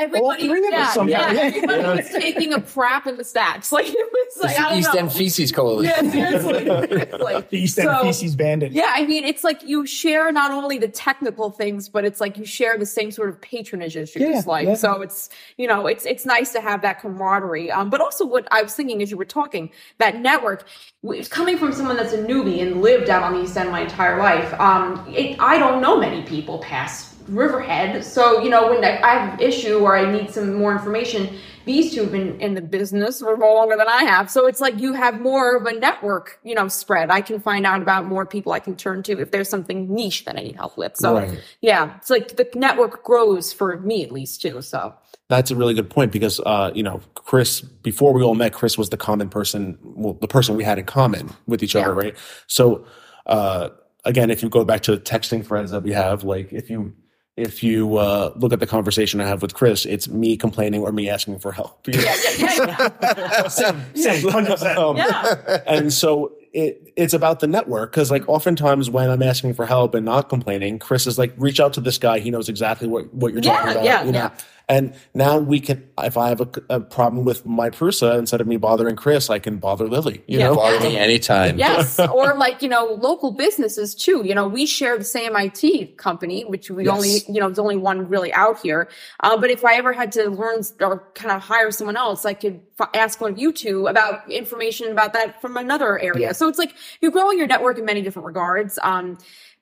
[0.00, 1.10] everybody, three of yeah, somehow.
[1.10, 1.40] yeah, Yeah.
[1.42, 3.72] everybody was taking a crap in the stacks.
[3.78, 4.98] Like it was like I don't East know.
[5.00, 6.06] End Feces Coalition.
[6.06, 6.64] Yeah, seriously.
[6.88, 7.44] seriously.
[7.50, 8.72] The East End So- Feces Bandit.
[8.72, 12.38] Yeah, I mean, it's like you share not only the technical things, but it's like
[12.38, 14.22] you share the same sort of patronage issues.
[14.22, 14.74] Yeah, like, yeah.
[14.74, 15.28] so it's
[15.58, 17.70] you know, it's it's nice to have that camaraderie.
[17.70, 20.66] Um, but also what I was thinking as you were talking, that network,
[21.02, 23.80] w- coming from someone that's a newbie and lived out on the East End my
[23.80, 24.52] entire life.
[24.60, 29.10] Um, it, I don't know many people past Riverhead, so you know when I I
[29.14, 31.38] have an issue or I need some more information.
[31.68, 34.58] These two have been in the business for more longer than I have, so it's
[34.58, 37.10] like you have more of a network, you know, spread.
[37.10, 40.24] I can find out about more people I can turn to if there's something niche
[40.24, 40.96] that I need help with.
[40.96, 41.38] So Right.
[41.60, 44.62] yeah, it's like the network grows for me at least too.
[44.62, 44.94] So
[45.28, 48.78] That's a really good point because, uh, you know, Chris, before we all met, Chris
[48.78, 52.16] was the common person, well, the person we had in common with each other, right?
[52.46, 52.86] So,
[53.26, 53.68] uh,
[54.06, 56.94] again, if you go back to the texting friends that we have, like if you,
[57.38, 60.92] if you, uh, look at the conversation I have with Chris, it's me complaining or
[60.92, 61.86] me asking for help.
[61.86, 64.76] yeah, yeah, yeah, Same, 100%.
[64.76, 65.62] Um, yeah.
[65.66, 69.94] and so it, it's about the network because like oftentimes when I'm asking for help
[69.94, 72.18] and not complaining, Chris is like, reach out to this guy.
[72.18, 73.84] He knows exactly what, what you're Yeah, talking about.
[73.84, 74.18] yeah, you know?
[74.18, 74.30] yeah.
[74.70, 78.46] And now we can, if I have a, a problem with my Prusa, instead of
[78.46, 80.22] me bothering Chris, I can bother Lilly.
[80.26, 80.48] You Yeah.
[80.48, 81.58] know, Bother me anytime.
[81.58, 84.22] Yes, or like you know, local businesses too.
[84.26, 86.94] You know, we share the same IT company, which we Yes.
[86.94, 88.88] only you know, there's only one really out here.
[89.20, 92.34] Uh, but if I ever had to learn or kind of hire someone else, I
[92.34, 96.34] could f- ask one of you two about information about that from another area.
[96.34, 98.78] So it's like you're growing your network in many different regards.
[98.82, 99.16] Um,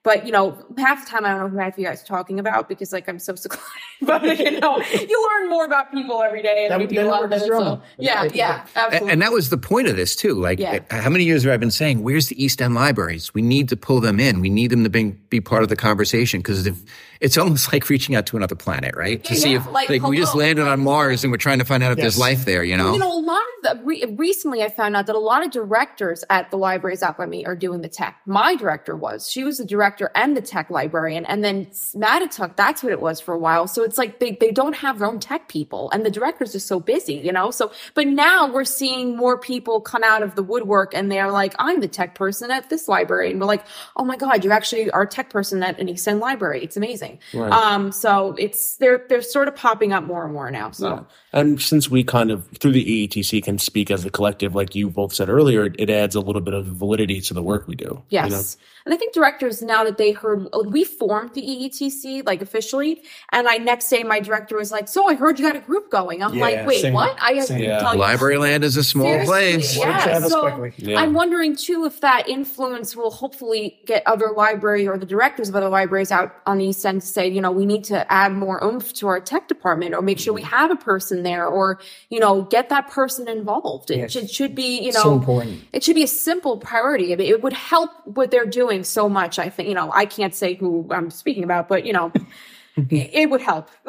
[0.07, 2.39] but you know, half the time I don't know who half you guys are talking
[2.39, 3.65] about because like I'm so secluded.
[4.01, 4.81] but you know,
[5.11, 7.41] you learn more about people every day and That- meet that people out network.
[7.41, 7.81] So, growing.
[7.97, 9.11] yeah, yeah, absolutely.
[9.11, 10.33] And that was the point of this too.
[10.35, 10.79] Like, Yeah.
[10.89, 13.33] how many years have I been saying, "Where's the East End libraries?
[13.33, 14.39] We need to pull them in.
[14.39, 16.77] We need them to be, be part of the conversation." Because if
[17.19, 19.23] it's almost like reaching out to another planet, right?
[19.23, 21.65] To Yeah, see if Like, like, we just landed on Mars and we're trying to
[21.65, 22.63] find out if there's life there.
[22.63, 22.93] You know?
[22.93, 25.51] You know, a lot of the re- recently I found out that a lot of
[25.51, 28.19] directors at the libraries out by me are doing the tech.
[28.25, 29.29] My director was.
[29.29, 31.25] She was the director and the tech librarian.
[31.25, 33.67] And then Mattituck, that's what it was for a while.
[33.67, 36.59] So it's like they, they don't have their own tech people and the directors are
[36.59, 37.51] so busy, you know?
[37.51, 41.55] So, but now we're seeing more people come out of the woodwork and they're like,
[41.59, 43.31] I'm the tech person at this library.
[43.31, 43.65] And we're like,
[43.95, 46.63] oh my God, you actually are a tech person at an East End library.
[46.63, 47.06] It's amazing.
[47.33, 47.51] Right.
[47.51, 50.71] Um, so it's, they're, they're sort of popping up more and more now.
[50.71, 51.05] So.
[51.37, 51.41] Yeah.
[51.41, 54.89] And since we kind of, through the EETC, can speak as a collective, like you
[54.89, 57.75] both said earlier, it, it adds a little bit of validity to the work we
[57.75, 58.03] do.
[58.09, 58.29] Yes.
[58.29, 58.43] You know?
[58.87, 63.01] And I think directors, now that they heard, oh, we formed the EETC like officially.
[63.33, 65.91] And I next day, my director was like, So I heard you got a group
[65.91, 66.23] going.
[66.23, 66.93] I'm Yeah, like, Wait, same.
[66.93, 67.17] what?
[67.21, 67.91] I have Yeah.
[67.91, 69.77] Library land is a small Seriously, place.
[69.77, 70.71] Word Yeah, so.
[70.77, 71.01] Yeah.
[71.01, 75.55] I'm wondering too if that influence will hopefully get other library or the directors of
[75.57, 78.31] other libraries out on the East End to say, you know, we need to add
[78.31, 80.55] more oomph to our tech department or make sure we mm-hmm.
[80.55, 83.91] have a person there or, you know, get that person involved.
[83.91, 84.11] It Yes.
[84.13, 85.61] should, should be, you know, So important.
[85.73, 87.11] it should be a simple priority.
[87.13, 89.37] I mean, it would help what they're doing so much.
[89.39, 92.11] I think, you know, I can't say who I'm speaking about, but you know,
[92.77, 93.69] it it would help.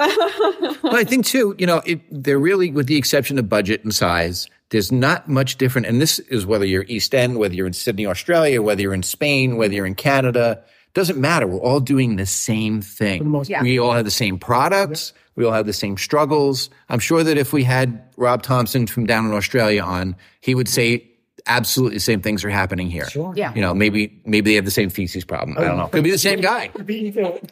[0.82, 3.94] Well, I think too, you know, it, they're really, with the exception of budget and
[3.94, 5.86] size, there's not much different.
[5.86, 9.02] And this is whether you're East End, whether you're in Sydney, Australia, whether you're in
[9.02, 10.62] Spain, whether you're in Canada,
[10.94, 11.46] doesn't matter.
[11.46, 13.28] We're all doing the same thing.
[13.28, 13.62] most Yeah.
[13.62, 15.12] We all have the same products.
[15.38, 16.68] We all have the same struggles.
[16.88, 20.68] I'm sure that if we had Rob Thompson from down in Australia on, he would
[20.68, 21.08] say
[21.46, 23.08] absolutely the same things are happening here.
[23.08, 23.32] Sure.
[23.36, 23.54] Yeah.
[23.54, 25.56] You know, maybe maybe they have the same feces problem.
[25.56, 25.86] I don't know.
[25.86, 26.70] Could be the same guy.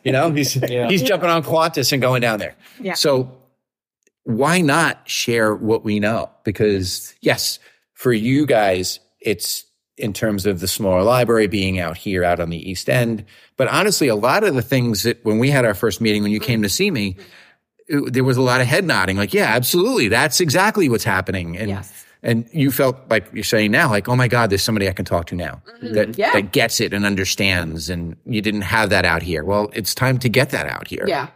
[0.03, 0.53] You know, he's
[0.89, 2.57] he's jumping on Qantas and going down there.
[2.81, 2.95] Yeah.
[2.95, 3.31] So
[4.25, 6.29] why not share what we know?
[6.43, 7.61] Because yes,
[7.95, 9.65] for you guys, it's
[9.97, 13.25] in terms of the smaller library being out here, out on the East End.
[13.57, 16.33] But honestly, a lot of the things that when we had our first meeting, when
[16.33, 17.17] you came to see me,
[17.89, 20.09] it- there was a lot of head nodding, like, yeah, absolutely.
[20.09, 21.57] That's exactly what's happening.
[21.57, 22.05] And, Yes.
[22.23, 25.05] and you felt like you're saying now, like, oh my God, there's somebody I can
[25.05, 25.95] talk to now mm-hmm.
[25.95, 26.33] that, Yeah.
[26.33, 27.89] that gets it and understands.
[27.91, 29.45] And you didn't have that out here.
[29.45, 31.05] Well, it's time to get that out here.
[31.07, 31.29] Yeah.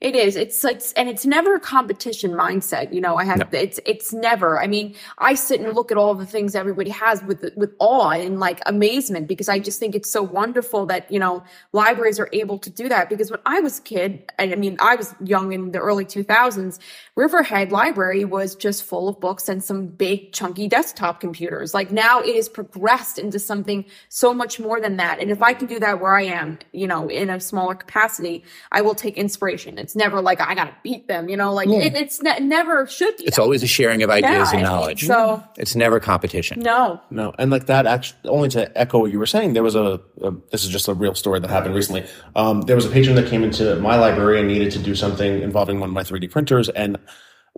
[0.00, 0.36] It is.
[0.36, 2.92] It's like, and it's never a competition mindset.
[2.92, 6.14] You know, I have, it's, it's never, I mean, I sit and look at all
[6.14, 10.10] the things everybody has with, with awe and like amazement because I just think it's
[10.10, 11.42] so wonderful that, you know,
[11.72, 13.08] libraries are able to do that.
[13.08, 16.04] Because when I was a kid, and I mean, I was young in the early
[16.04, 16.78] 2000s,
[17.14, 21.72] Riverhead Library was just full of books and some big chunky desktop computers.
[21.72, 25.20] Like now it has progressed into something so much more than that.
[25.20, 28.44] And if I can do that where I am, you know, in a smaller capacity,
[28.70, 29.78] I will take inspiration.
[29.86, 33.16] It's never like I gotta beat them, you know, like it, it's ne- never should
[33.18, 33.22] be.
[33.24, 33.42] It's that.
[33.42, 35.06] always a sharing of ideas and knowledge.
[35.06, 36.58] so- it's never competition.
[36.58, 37.00] no.
[37.10, 37.86] No, and like that.
[37.86, 40.00] Actually, only to echo what you were saying, there was a.
[40.22, 42.04] a this is just a real story that happened recently.
[42.34, 45.40] Um, there was a patron that came into my library and needed to do something
[45.42, 46.98] involving one of my 3D printers, and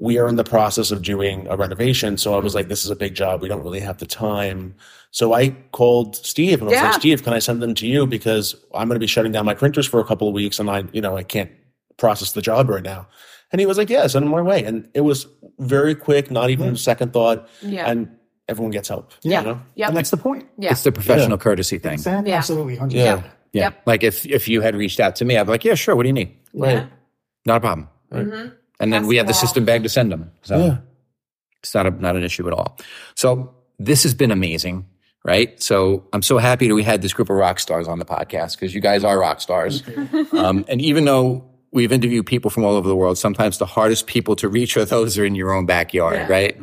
[0.00, 2.18] we are in the process of doing a renovation.
[2.18, 3.40] So I was like, "This is a big job.
[3.40, 4.74] We don't really have the time."
[5.10, 6.84] So I called Steve and I was Yeah.
[6.90, 9.46] like, "Steve, can I send them to you because I'm going to be shutting down
[9.46, 11.50] my printers for a couple of weeks, and I, you know, I can't
[11.98, 13.06] process the job right now."
[13.52, 15.26] And he was like, "Yeah, send them my way." And it was
[15.58, 17.48] very quick, not even a second thought.
[17.62, 17.90] Yeah.
[17.90, 18.08] And
[18.48, 19.12] everyone gets help.
[19.22, 19.40] Yeah.
[19.40, 19.60] You know?
[19.74, 19.88] Yep.
[19.88, 20.46] And that's the point.
[20.58, 20.70] Yeah.
[20.70, 21.94] It's the professional courtesy thing.
[21.94, 22.30] Exactly.
[22.30, 22.38] Yeah.
[22.38, 22.76] Absolutely.
[22.76, 22.92] 100%.
[22.92, 23.04] Yeah.
[23.04, 23.24] Yep.
[23.52, 23.62] Yeah.
[23.62, 23.82] Yep.
[23.86, 25.94] Like if if you had reached out to me, I'd be like, yeah, sure.
[25.96, 26.36] What do you need?
[26.54, 26.86] Right.
[27.46, 27.88] Not a problem.
[28.12, 28.48] Mm-hmm.
[28.80, 30.30] And then we have the system bag to send them.
[30.42, 30.76] So Yeah.
[31.62, 32.78] it's not a, not an issue at all.
[33.16, 34.86] So this has been amazing,
[35.24, 35.60] right?
[35.62, 38.52] So I'm so happy that we had this group of rock stars on the podcast
[38.56, 39.82] because you guys are rock stars.
[40.32, 44.06] um, and even though we've interviewed people from all over the world, sometimes the hardest
[44.06, 46.56] people to reach are those who are in your own backyard, right?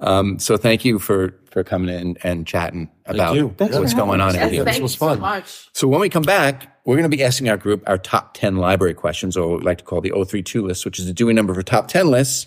[0.00, 3.48] Um, so thank you for for coming in and chatting about you.
[3.58, 4.64] What's going on having in Yes, here.
[4.64, 5.20] thank was you so fun.
[5.20, 5.68] much.
[5.72, 8.56] So when we come back, we're going to be asking our group our top 10
[8.56, 11.32] library questions, or what we like to call the 032 list, which is the Dewey
[11.32, 12.46] number for top 10 lists,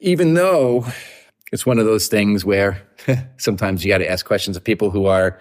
[0.00, 0.84] even though
[1.52, 2.82] it's one of those things where
[3.36, 5.38] sometimes you got to ask questions of people who are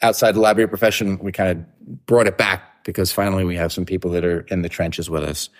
[0.00, 1.18] outside the library profession.
[1.18, 4.62] We kind of brought it back because finally we have some people that are in
[4.62, 5.50] the trenches with us.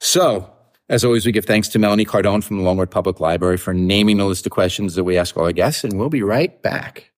[0.00, 0.52] So,
[0.88, 4.16] as always, we give thanks to Melanie Cardone from the Longwood Public Library for naming
[4.16, 7.12] the list of questions that we ask all our guests, and we'll be right back.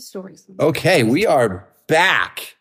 [0.00, 0.46] Stories.
[0.58, 2.56] Okay, we are back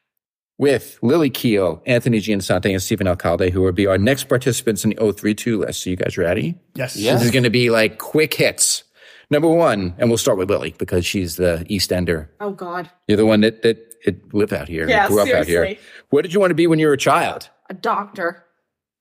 [0.57, 4.91] with Lilly Kiel, Anthony Giansante, and Steven Alcalde, who will be our next participants in
[4.91, 5.83] the 032 list.
[5.83, 6.55] So you guys ready?
[6.75, 6.95] Yes.
[6.95, 7.13] Yeah.
[7.13, 8.83] This is going to be like quick hits.
[9.31, 12.31] Number one, and we'll start with Lilly because she's the East Ender.
[12.39, 12.89] Oh God.
[13.07, 15.75] You're the one that that, that lived out here, Yeah, grew up out here.
[16.09, 17.49] What did you want to be when you were a child?
[17.69, 18.45] A doctor.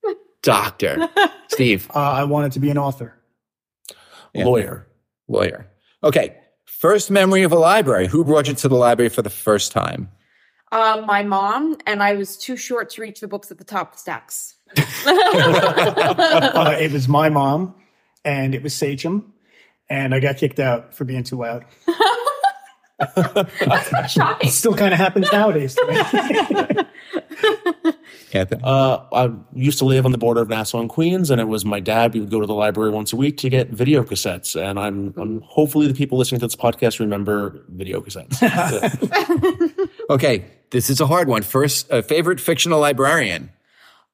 [0.43, 1.09] Doctor.
[1.49, 3.13] Steve, Uh, I wanted to be an author.
[4.33, 4.45] Yeah.
[4.45, 4.87] Lawyer.
[5.27, 5.67] lawyer.
[6.03, 6.37] Okay.
[6.79, 8.07] First memory of a library.
[8.07, 10.09] Who brought you to the library for the first time?
[10.71, 13.89] Um, my mom and I was too short to reach the books at the top
[13.89, 14.55] of the stacks.
[15.05, 17.75] uh, it was my mom,
[18.23, 19.33] and it was Sachem,
[19.89, 21.65] and I got kicked out for being too loud.
[24.07, 24.49] Shocking.
[24.49, 25.77] Still kind of happens nowadays.
[28.29, 28.39] To me.
[28.39, 28.61] Anthony.
[28.63, 31.65] Uh, I used to live on the border of Nassau and Queens, and it was
[31.65, 32.13] my dad.
[32.13, 35.13] We would go to the library once a week to get video cassettes, and I'm,
[35.17, 38.39] I'm hopefully the people listening to this podcast remember video cassettes.
[40.09, 41.43] Okay, this is a hard one.
[41.43, 43.51] First, uh, favorite fictional librarian.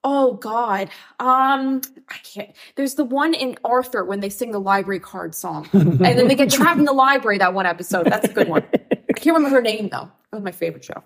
[0.03, 0.89] Oh God.
[1.19, 2.51] Um, I can't.
[2.75, 6.35] There's the one in Arthur when they sing the library card song, and then they
[6.35, 7.37] get trapped in the library.
[7.37, 8.07] That one episode.
[8.07, 8.63] That's a good one.
[8.73, 10.11] I can't remember her name though.
[10.31, 11.01] That was my favorite show.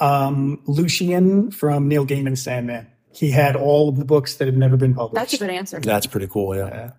[0.00, 2.86] Um, Lucian from Neil Gaiman's Sandman.
[3.12, 5.14] He had all of the books that had never been published.
[5.14, 5.80] That's a good answer.
[5.80, 6.54] That's pretty cool.
[6.56, 6.92] Yeah.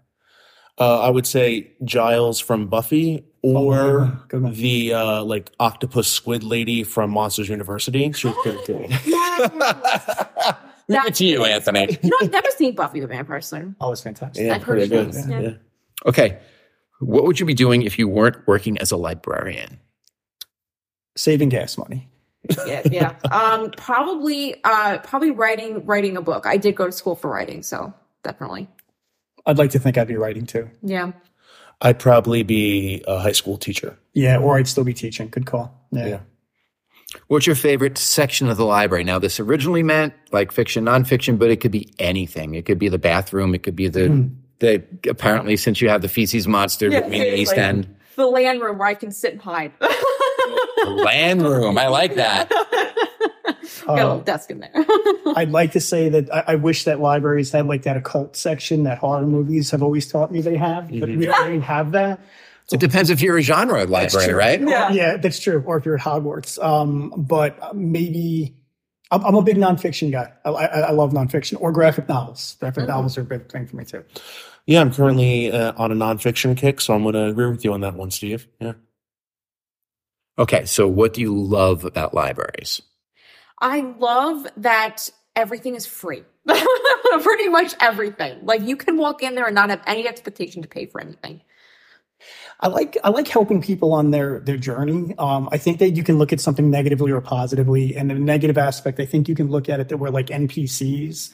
[0.78, 6.84] Uh, I would say Giles from Buffy, or Oh, the uh, like octopus squid lady
[6.84, 8.12] from Monsters University.
[8.16, 8.88] She was pretty cool.
[10.90, 11.98] Give it you, Anthony.
[12.02, 13.74] You know, I've never seen Buffy the Vampire Slayer.
[13.80, 14.46] Oh, it's fantastic.
[14.46, 15.14] Yeah, I've heard pretty of good.
[15.14, 15.40] those, yeah.
[15.40, 15.54] Yeah.
[16.06, 16.40] Okay,
[17.00, 19.80] what would you be doing if you weren't working as a librarian?
[21.16, 22.10] Saving gas money.
[22.66, 23.16] Yeah, yeah.
[23.32, 26.46] Um, probably, uh, probably writing, writing a book.
[26.46, 28.68] I did go to school for writing, so definitely.
[29.46, 30.70] I'd like to think I'd be writing too.
[30.82, 31.12] Yeah.
[31.82, 33.98] I'd probably be a high school teacher.
[34.14, 35.30] Yeah, or I'd still be teaching.
[35.30, 35.74] Good call.
[35.92, 36.08] Yeah.
[36.08, 36.20] Yeah.
[37.28, 39.04] What's your favorite section of the library?
[39.04, 42.54] Now, this originally meant like fiction, nonfiction, but it could be anything.
[42.56, 43.54] It could be the bathroom.
[43.54, 44.30] It could be the
[44.60, 47.58] the apparently since you have the feces monster Yeah, between the East seriously.
[47.58, 49.74] End, The land room where I can sit and hide.
[50.84, 51.78] the land room.
[51.78, 52.50] I like that.
[53.86, 54.72] Got a little desk in there.
[55.36, 58.84] I'd like to say that I, I wish that libraries had like that occult section
[58.84, 62.20] that horror movies have always taught me they have, but we don't really have that.
[62.72, 64.62] It depends if you're a genre library, right?
[64.62, 64.92] Yeah.
[64.92, 65.62] Yeah, that's true.
[65.66, 66.64] Or if you're at Hogwarts.
[66.64, 68.56] Um, but maybe
[69.12, 70.32] I'm, I'm a big nonfiction guy.
[70.46, 72.56] I, I, I love nonfiction or graphic novels.
[72.60, 74.06] Graphic novels are a big thing for me too.
[74.66, 77.74] Yeah, I'm currently uh, on a nonfiction kick, so I'm going to agree with you
[77.74, 78.48] on that one, Steve.
[78.60, 78.74] Yeah.
[80.40, 82.82] Okay, so what do you love about libraries?
[83.60, 86.24] I love that everything is free.
[87.22, 88.40] Pretty much everything.
[88.46, 91.42] Like you can walk in there and not have any expectation to pay for anything.
[92.60, 95.16] I like I like helping people on their their journey.
[95.18, 98.58] Um, I think that you can look at something negatively or positively, and the negative
[98.60, 101.34] aspect, I think you can look at it that we're like NPCs,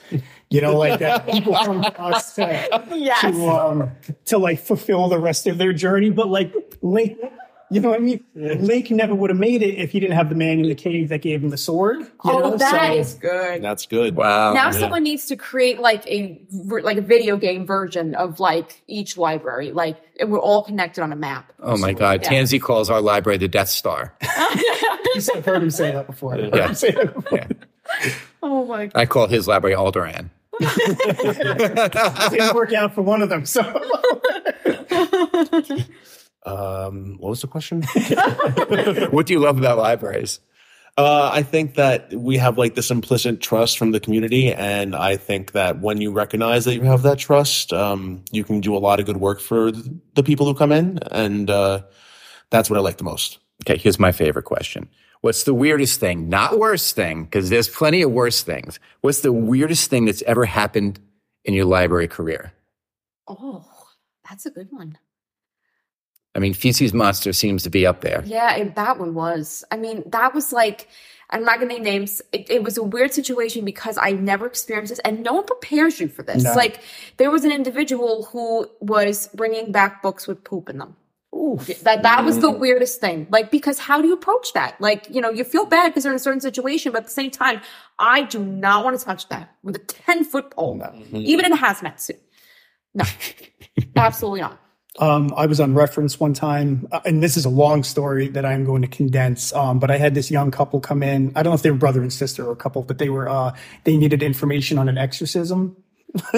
[0.50, 3.22] you know, like that people from to us to, Yes.
[3.22, 3.92] to um
[4.26, 6.10] to like fulfill the rest of their journey.
[6.10, 7.18] But like Link,
[7.70, 8.24] you know what I mean?
[8.36, 11.10] Link never would have made it if he didn't have the man in the cave
[11.10, 12.00] that gave him the sword.
[12.00, 12.58] You Oh, know?
[12.58, 13.62] that So- is good.
[13.62, 14.16] That's good.
[14.16, 14.54] Wow.
[14.54, 19.18] now someone needs to create like a like a video game version of like each
[19.18, 19.72] library.
[19.72, 21.52] Like and we're all connected on a map.
[21.62, 22.22] oh my God.
[22.24, 22.30] Yeah.
[22.30, 24.16] Tanzi calls our library the Death Star.
[24.22, 26.36] I've heard him say that before.
[26.36, 26.72] I've Yeah.
[26.74, 27.40] say that before.
[27.40, 27.48] Yeah.
[28.44, 29.00] Oh my god.
[29.00, 30.30] I call his library Alderaan.
[30.60, 33.46] It didn't work out for one of them.
[33.46, 33.62] So
[36.48, 37.84] Um, what was the question?
[39.12, 40.40] What do you love about libraries?
[40.98, 45.16] Uh, I think that we have like this implicit trust from the community, and I
[45.16, 48.80] think that when you recognize that you have that trust, um, you can do a
[48.80, 51.84] lot of good work for the people who come in, and uh,
[52.50, 53.38] that's what I like the most.
[53.64, 54.90] Okay, here's my favorite question.
[55.22, 56.30] What's the weirdest thing?
[56.30, 58.80] Not worst thing, because there's plenty of worse things.
[59.02, 61.00] What's the weirdest thing that's ever happened
[61.46, 62.54] in your library career?
[63.28, 63.66] Oh,
[64.28, 64.98] that's a good one.
[66.38, 68.24] I mean, Feces Monster seems to be up there.
[68.24, 69.66] Yeah, it, that one was.
[69.72, 70.88] I mean, that was like,
[71.32, 72.22] I'm not going to name names.
[72.32, 76.00] It, it was a weird situation because I never experienced this and no one prepares
[76.00, 76.44] you for this.
[76.44, 76.54] No.
[76.54, 76.82] Like,
[77.18, 80.96] there was an individual who was bringing back books with poop in them.
[81.84, 82.60] That that was the mm.
[82.60, 83.28] weirdest thing.
[83.32, 84.80] Like, because how do you approach that?
[84.80, 87.12] Like, you know, you feel bad because they're in a certain situation, but at the
[87.12, 87.62] same time,
[87.98, 91.16] I do not want to touch that with a 10 foot pole, mm-hmm.
[91.16, 92.22] even in a hazmat suit.
[92.94, 93.06] No,
[93.96, 94.60] absolutely not.
[95.00, 98.46] Um, I was on reference one time, uh, and this is a long story that
[98.46, 99.54] I'm going to condense.
[99.54, 101.32] Um, but I had this young couple come in.
[101.36, 103.30] I don't know if they were brother and sister or a couple, but they were
[103.30, 105.78] uh, they needed information on an exorcism.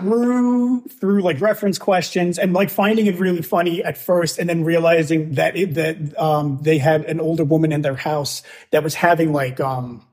[0.00, 4.64] through through like reference questions and like finding it really funny at first, and then
[4.64, 8.42] realizing that it, that um, they had an older woman in their house
[8.72, 10.04] that was having like um,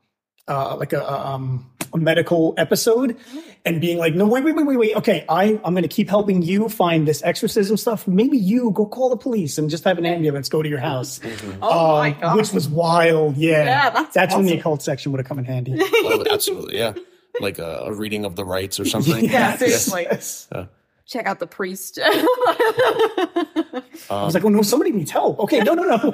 [0.48, 3.18] uh, like a, a, um, a medical episode
[3.66, 4.96] and being like, no, wait, wait, wait, wait, wait.
[4.98, 8.08] Okay, I, I'm going to keep helping you find this exorcism stuff.
[8.08, 11.20] Maybe you go call the police and just have an ambulance go to your house.
[11.62, 12.36] Oh my Um, God.
[12.38, 13.38] Which was wild.
[13.38, 13.64] Yeah.
[13.64, 14.60] Yeah, that's when the awesome.
[14.60, 15.78] occult section would have come in handy.
[15.82, 16.94] Oh, absolutely, yeah.
[17.40, 19.26] Like a, a reading of the rites or something.
[19.30, 20.04] Yeah, seriously.
[20.10, 20.48] Yes.
[21.08, 22.00] Check out the priest.
[22.02, 22.26] I
[24.10, 25.40] was like, oh no, somebody needs help.
[25.40, 26.14] Okay, no, no, no.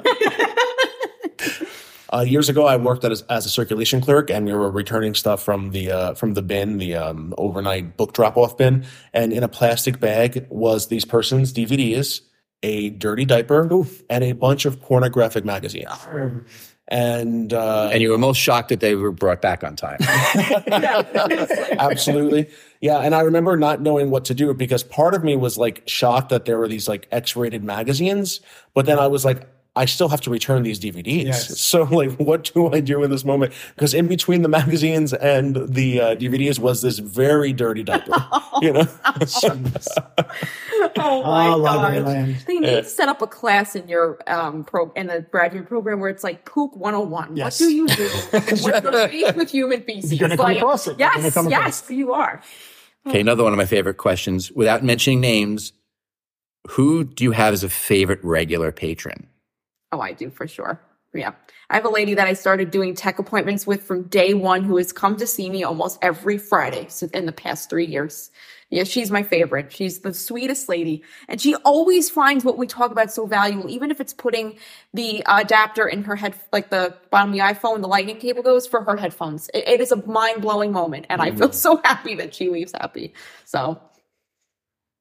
[2.12, 5.42] Uh, years ago, I worked as, as a circulation clerk, and we were returning stuff
[5.42, 8.84] from the uh, from the bin, the um, overnight book drop off bin,
[9.14, 12.20] and in a plastic bag was these persons' DVDs,
[12.62, 13.66] a dirty diaper,
[14.10, 15.88] and a bunch of pornographic magazines.
[16.88, 19.98] And uh, And you were most shocked that they were brought back on time.
[21.78, 22.50] Absolutely.
[22.82, 22.98] Yeah.
[22.98, 26.28] And I remember not knowing what to do because part of me was like shocked
[26.30, 28.40] that there were these like X rated magazines.
[28.74, 31.24] But then I was like, I still have to return these DVDs.
[31.24, 31.58] Yes.
[31.72, 33.54] So, like, what do I do in this moment?
[33.74, 38.12] Because in between the magazines and the uh, DVDs was this very dirty diaper.
[38.60, 38.86] you know?
[40.98, 42.02] Oh my Oh, god!
[42.02, 42.36] land.
[42.46, 46.00] They need to set up a class in your um pro in the graduate program
[46.00, 47.36] where it's like poop 101.
[47.36, 47.60] Yes.
[47.60, 50.12] What do you do when you're with human feces?
[50.12, 50.98] You're gonna come Like, across it.
[50.98, 52.42] Yes, come yes, across you are.
[53.06, 54.50] Okay, another one of my favorite questions.
[54.52, 55.72] Without mentioning names,
[56.70, 59.28] who do you have as a favorite regular patron?
[59.92, 60.80] Oh, I do for sure.
[61.14, 61.32] Yeah.
[61.68, 64.78] I have a lady that I started doing tech appointments with from day one who
[64.78, 68.30] has come to see me almost every Friday so- in the past three years.
[68.70, 69.70] Yeah, she's my favorite.
[69.70, 71.02] She's the sweetest lady.
[71.28, 74.58] And she always finds what we talk about so valuable, even if it's putting
[74.94, 78.66] the adapter in her head, like the bottom of the iPhone, the lightning cable goes
[78.66, 79.50] for her headphones.
[79.52, 81.04] It, it is a mind blowing moment.
[81.10, 81.52] And I feel mm-hmm.
[81.52, 83.12] so happy that she leaves happy.
[83.44, 83.78] So,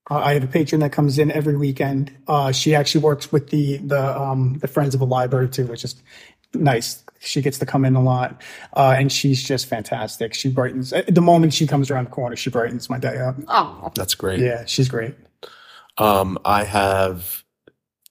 [0.10, 2.16] Uh, I have a patron that comes in every weekend.
[2.28, 5.84] Uh, she actually works with the the um, the Friends of the Library too, which
[5.84, 6.02] is
[6.54, 7.04] nice.
[7.20, 8.42] She gets to come in a lot,
[8.76, 10.34] uh, and she's just fantastic.
[10.34, 12.36] She brightens the moment she comes around the corner.
[12.36, 13.36] She brightens my day up.
[13.48, 14.40] oh, That's great.
[14.40, 15.14] Yeah, she's great.
[16.00, 17.44] Um, I have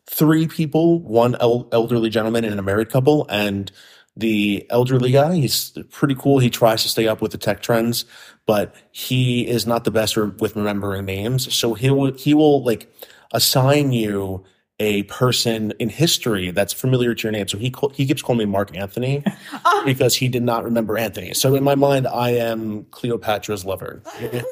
[0.06, 3.26] three people, one el- elderly gentleman and a married couple.
[3.28, 3.72] And
[4.16, 6.38] the elderly guy, he's pretty cool.
[6.38, 8.04] He tries to stay up with the tech trends,
[8.46, 11.54] but he is not the best with remembering names.
[11.54, 12.92] So he will, he will like
[13.32, 14.44] assign you
[14.80, 17.46] a person in history that's familiar to your name.
[17.46, 19.22] So he he keeps calling me Mark Anthony
[19.64, 19.82] oh.
[19.84, 21.34] because he did not remember Anthony.
[21.34, 24.02] So in my mind, I am Cleopatra's lover.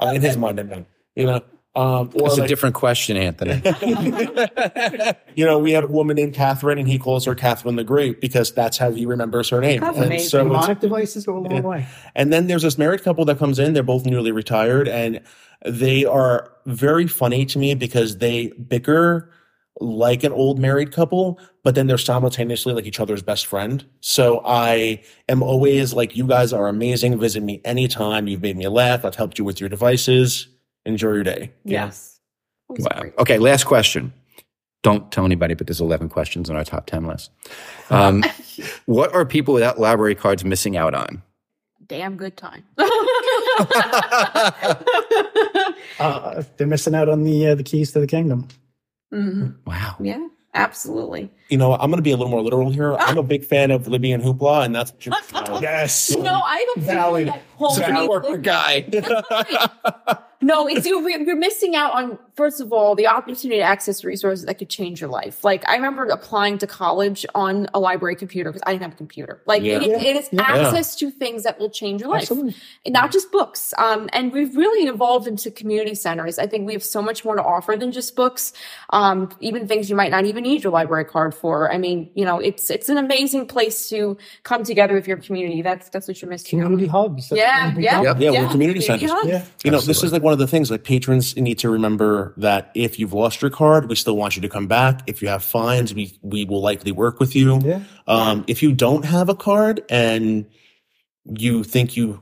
[0.00, 1.42] In his mind, I mean, you know.
[1.76, 3.62] Um, or That's a different question, Anthony.
[5.36, 8.20] you know, we have a woman named Catherine, and he calls her Catherine the Great
[8.20, 9.80] because that's how he remembers her name.
[9.80, 10.28] That's and amazing.
[10.30, 11.86] so, Mnemonic devices go a long way.
[12.16, 13.72] and then there's this married couple that comes in.
[13.72, 15.20] They're both newly retired, and
[15.64, 19.30] they are very funny to me because they bicker
[19.80, 23.86] like an old married couple, but then they're simultaneously like each other's best friend.
[24.00, 27.18] So I am always like, you guys are amazing.
[27.18, 28.26] Visit me anytime.
[28.26, 29.04] You've made me laugh.
[29.04, 30.48] I've helped you with your devices.
[30.86, 31.52] Enjoy your day.
[31.64, 32.20] yes.
[32.70, 33.00] It was Wow.
[33.00, 33.18] great.
[33.18, 34.12] Okay, last question.
[34.82, 37.30] Don't tell anybody, but there's 11 questions on our top 10 list.
[37.90, 38.24] Um,
[38.86, 41.22] what are people without library cards missing out on?
[41.86, 42.64] Damn good time.
[45.98, 48.48] Uh, they're missing out on the uh, the keys to the kingdom.
[49.12, 49.54] Mhm.
[49.66, 49.96] Wow.
[50.00, 51.30] Yeah, absolutely.
[51.50, 52.94] You know, I'm going to be a little more literal here.
[52.96, 54.92] I'm a big fan of Libby and Hoopla, and that's
[55.32, 56.16] what you Yes.
[56.16, 57.26] No, I have a Valid.
[57.26, 58.86] feeling that holds me- guy.
[60.42, 64.46] No, it's you're, you're missing out on first of all the opportunity to access resources
[64.46, 65.44] that could change your life.
[65.44, 68.96] Like I remember applying to college on a library computer because I didn't have a
[68.96, 69.42] computer.
[69.44, 69.82] Like Yeah.
[69.82, 70.40] it, it is Yeah.
[70.44, 72.54] access to things that will change your life, Absolutely.
[72.86, 73.74] and not just books.
[73.76, 76.38] Um, and we've really evolved into community centers.
[76.38, 78.54] I think we have so much more to offer than just books.
[78.94, 81.72] Um, even things you might not even need your library card for.
[81.72, 85.62] I mean, you know, it's it's an amazing place to come together with your community.
[85.62, 86.60] That's that's what you're missing.
[86.60, 86.64] out.
[86.64, 87.28] Community hubs.
[87.30, 88.14] That's Yeah, what we yeah.
[88.18, 89.10] Yeah, we're community centers.
[89.10, 89.28] hubs.
[89.28, 89.44] Yeah.
[89.64, 92.70] You know, this is like one of the things like patrons need to remember that
[92.74, 95.02] if you've lost your card, we still want you to come back.
[95.06, 97.58] If you have fines, we, we will likely work with you.
[97.64, 97.80] Yeah.
[98.06, 100.46] Um, if you don't have a card and
[101.24, 102.20] you think you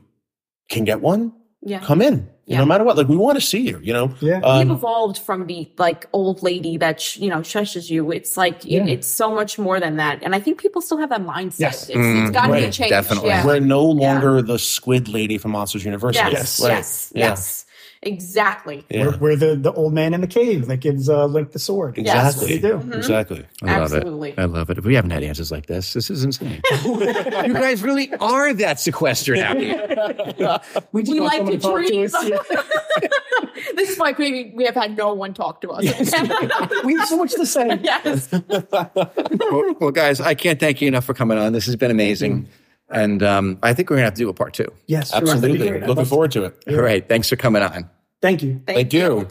[0.69, 1.79] can get one, Yeah.
[1.79, 2.29] come in.
[2.49, 2.57] Yeah.
[2.57, 4.07] No matter what, like we want to see you, you know?
[4.21, 4.37] Yeah.
[4.37, 8.11] We've Um, evolved from the like old lady that sh- you know shushes you.
[8.11, 11.11] It's like it- it's so much more than that, and I think people still have
[11.11, 11.59] that mindset.
[11.59, 11.89] Yes.
[11.89, 12.89] It's, it's got to be changed.
[12.89, 13.29] Definitely.
[13.29, 13.45] Yeah.
[13.45, 16.27] we're no longer the squid lady from Monsters University.
[16.31, 16.69] Yes, Right.
[16.77, 17.27] yes, Yeah.
[17.29, 17.65] yes,
[18.01, 18.85] exactly.
[18.89, 19.07] Yeah.
[19.07, 21.97] We're, we're the, the old man in the cave that gives uh, Link the sword.
[21.97, 22.35] Yes.
[22.35, 22.73] That's what we do.
[22.73, 22.93] Mm-hmm.
[22.93, 23.45] Exactly.
[23.63, 24.31] I love Absolutely.
[24.31, 24.39] it.
[24.39, 24.83] I love it.
[24.83, 25.93] We haven't had answers like this.
[25.93, 26.61] This is insane.
[26.85, 30.59] you guys really are that sequestered out here.
[30.91, 32.11] We, just We like to talk to us.
[33.75, 35.83] this is why maybe we have had no one talk to us.
[36.83, 37.79] we have so much to say.
[37.83, 38.31] yes.
[38.31, 41.53] well, well, guys, I can't thank you enough for coming on.
[41.53, 42.47] This has been amazing.
[42.91, 44.71] And um, I think we're going to have to do a part two.
[44.87, 45.21] Yes, sure.
[45.21, 45.67] That'd be Absolutely.
[45.69, 45.81] great.
[45.81, 46.63] Looking love forward to it.
[46.67, 47.07] All right.
[47.07, 47.89] Thanks for coming on.
[48.21, 48.61] Thank you.
[48.65, 49.27] Thank you.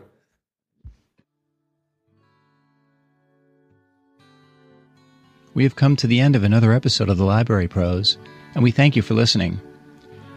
[5.54, 8.16] We have come to the end of another episode of the Library Pros,
[8.54, 9.60] and we thank you for listening.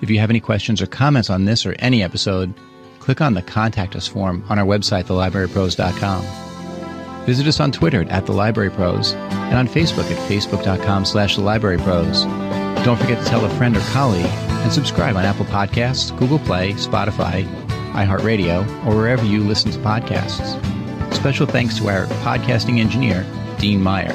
[0.02, 2.52] If you have any questions or comments on this or any episode,
[3.00, 7.26] click on the Contact Us form on our website, thelibrarypros.com.
[7.26, 11.44] Visit us on Twitter at The Library Pros and on Facebook at facebook.com slash The
[11.44, 12.26] Library Pros.
[12.84, 16.74] Don't forget to tell a friend or colleague and subscribe on Apple Podcasts, Google Play,
[16.74, 17.44] Spotify,
[17.94, 20.58] iHeartRadio, or wherever you listen to podcasts.
[21.14, 23.26] Special thanks to our podcasting engineer,
[23.60, 24.14] Dean Meyer.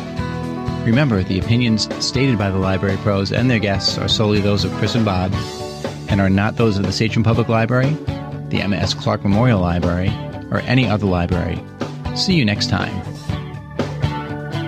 [0.84, 4.72] Remember, the opinions stated by the Library Pros and their guests are solely those of
[4.74, 5.32] Chris and Bob
[6.08, 7.90] and are not those of the Sachem Public Library,
[8.48, 8.94] the Emma S.
[8.94, 10.08] Clark Memorial Library,
[10.50, 11.60] or any other library.
[12.14, 13.15] See you next time.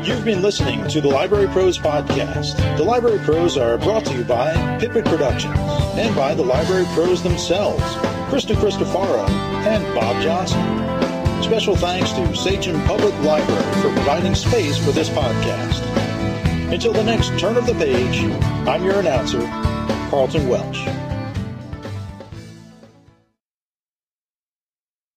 [0.08, 2.56] You've been listening to the Library Pros podcast.
[2.78, 5.58] The Library Pros are brought to you by Pippin Productions
[5.98, 7.82] and by the Library Pros themselves,
[8.30, 9.28] Krista Cristofaro
[9.66, 10.62] and Bob Johnson.
[11.42, 15.82] Special thanks to Sachem Public Library for providing space for this podcast.
[16.72, 18.24] Until the next turn of the page,
[18.66, 19.42] I'm your announcer,
[20.08, 21.07] Carlton Welch.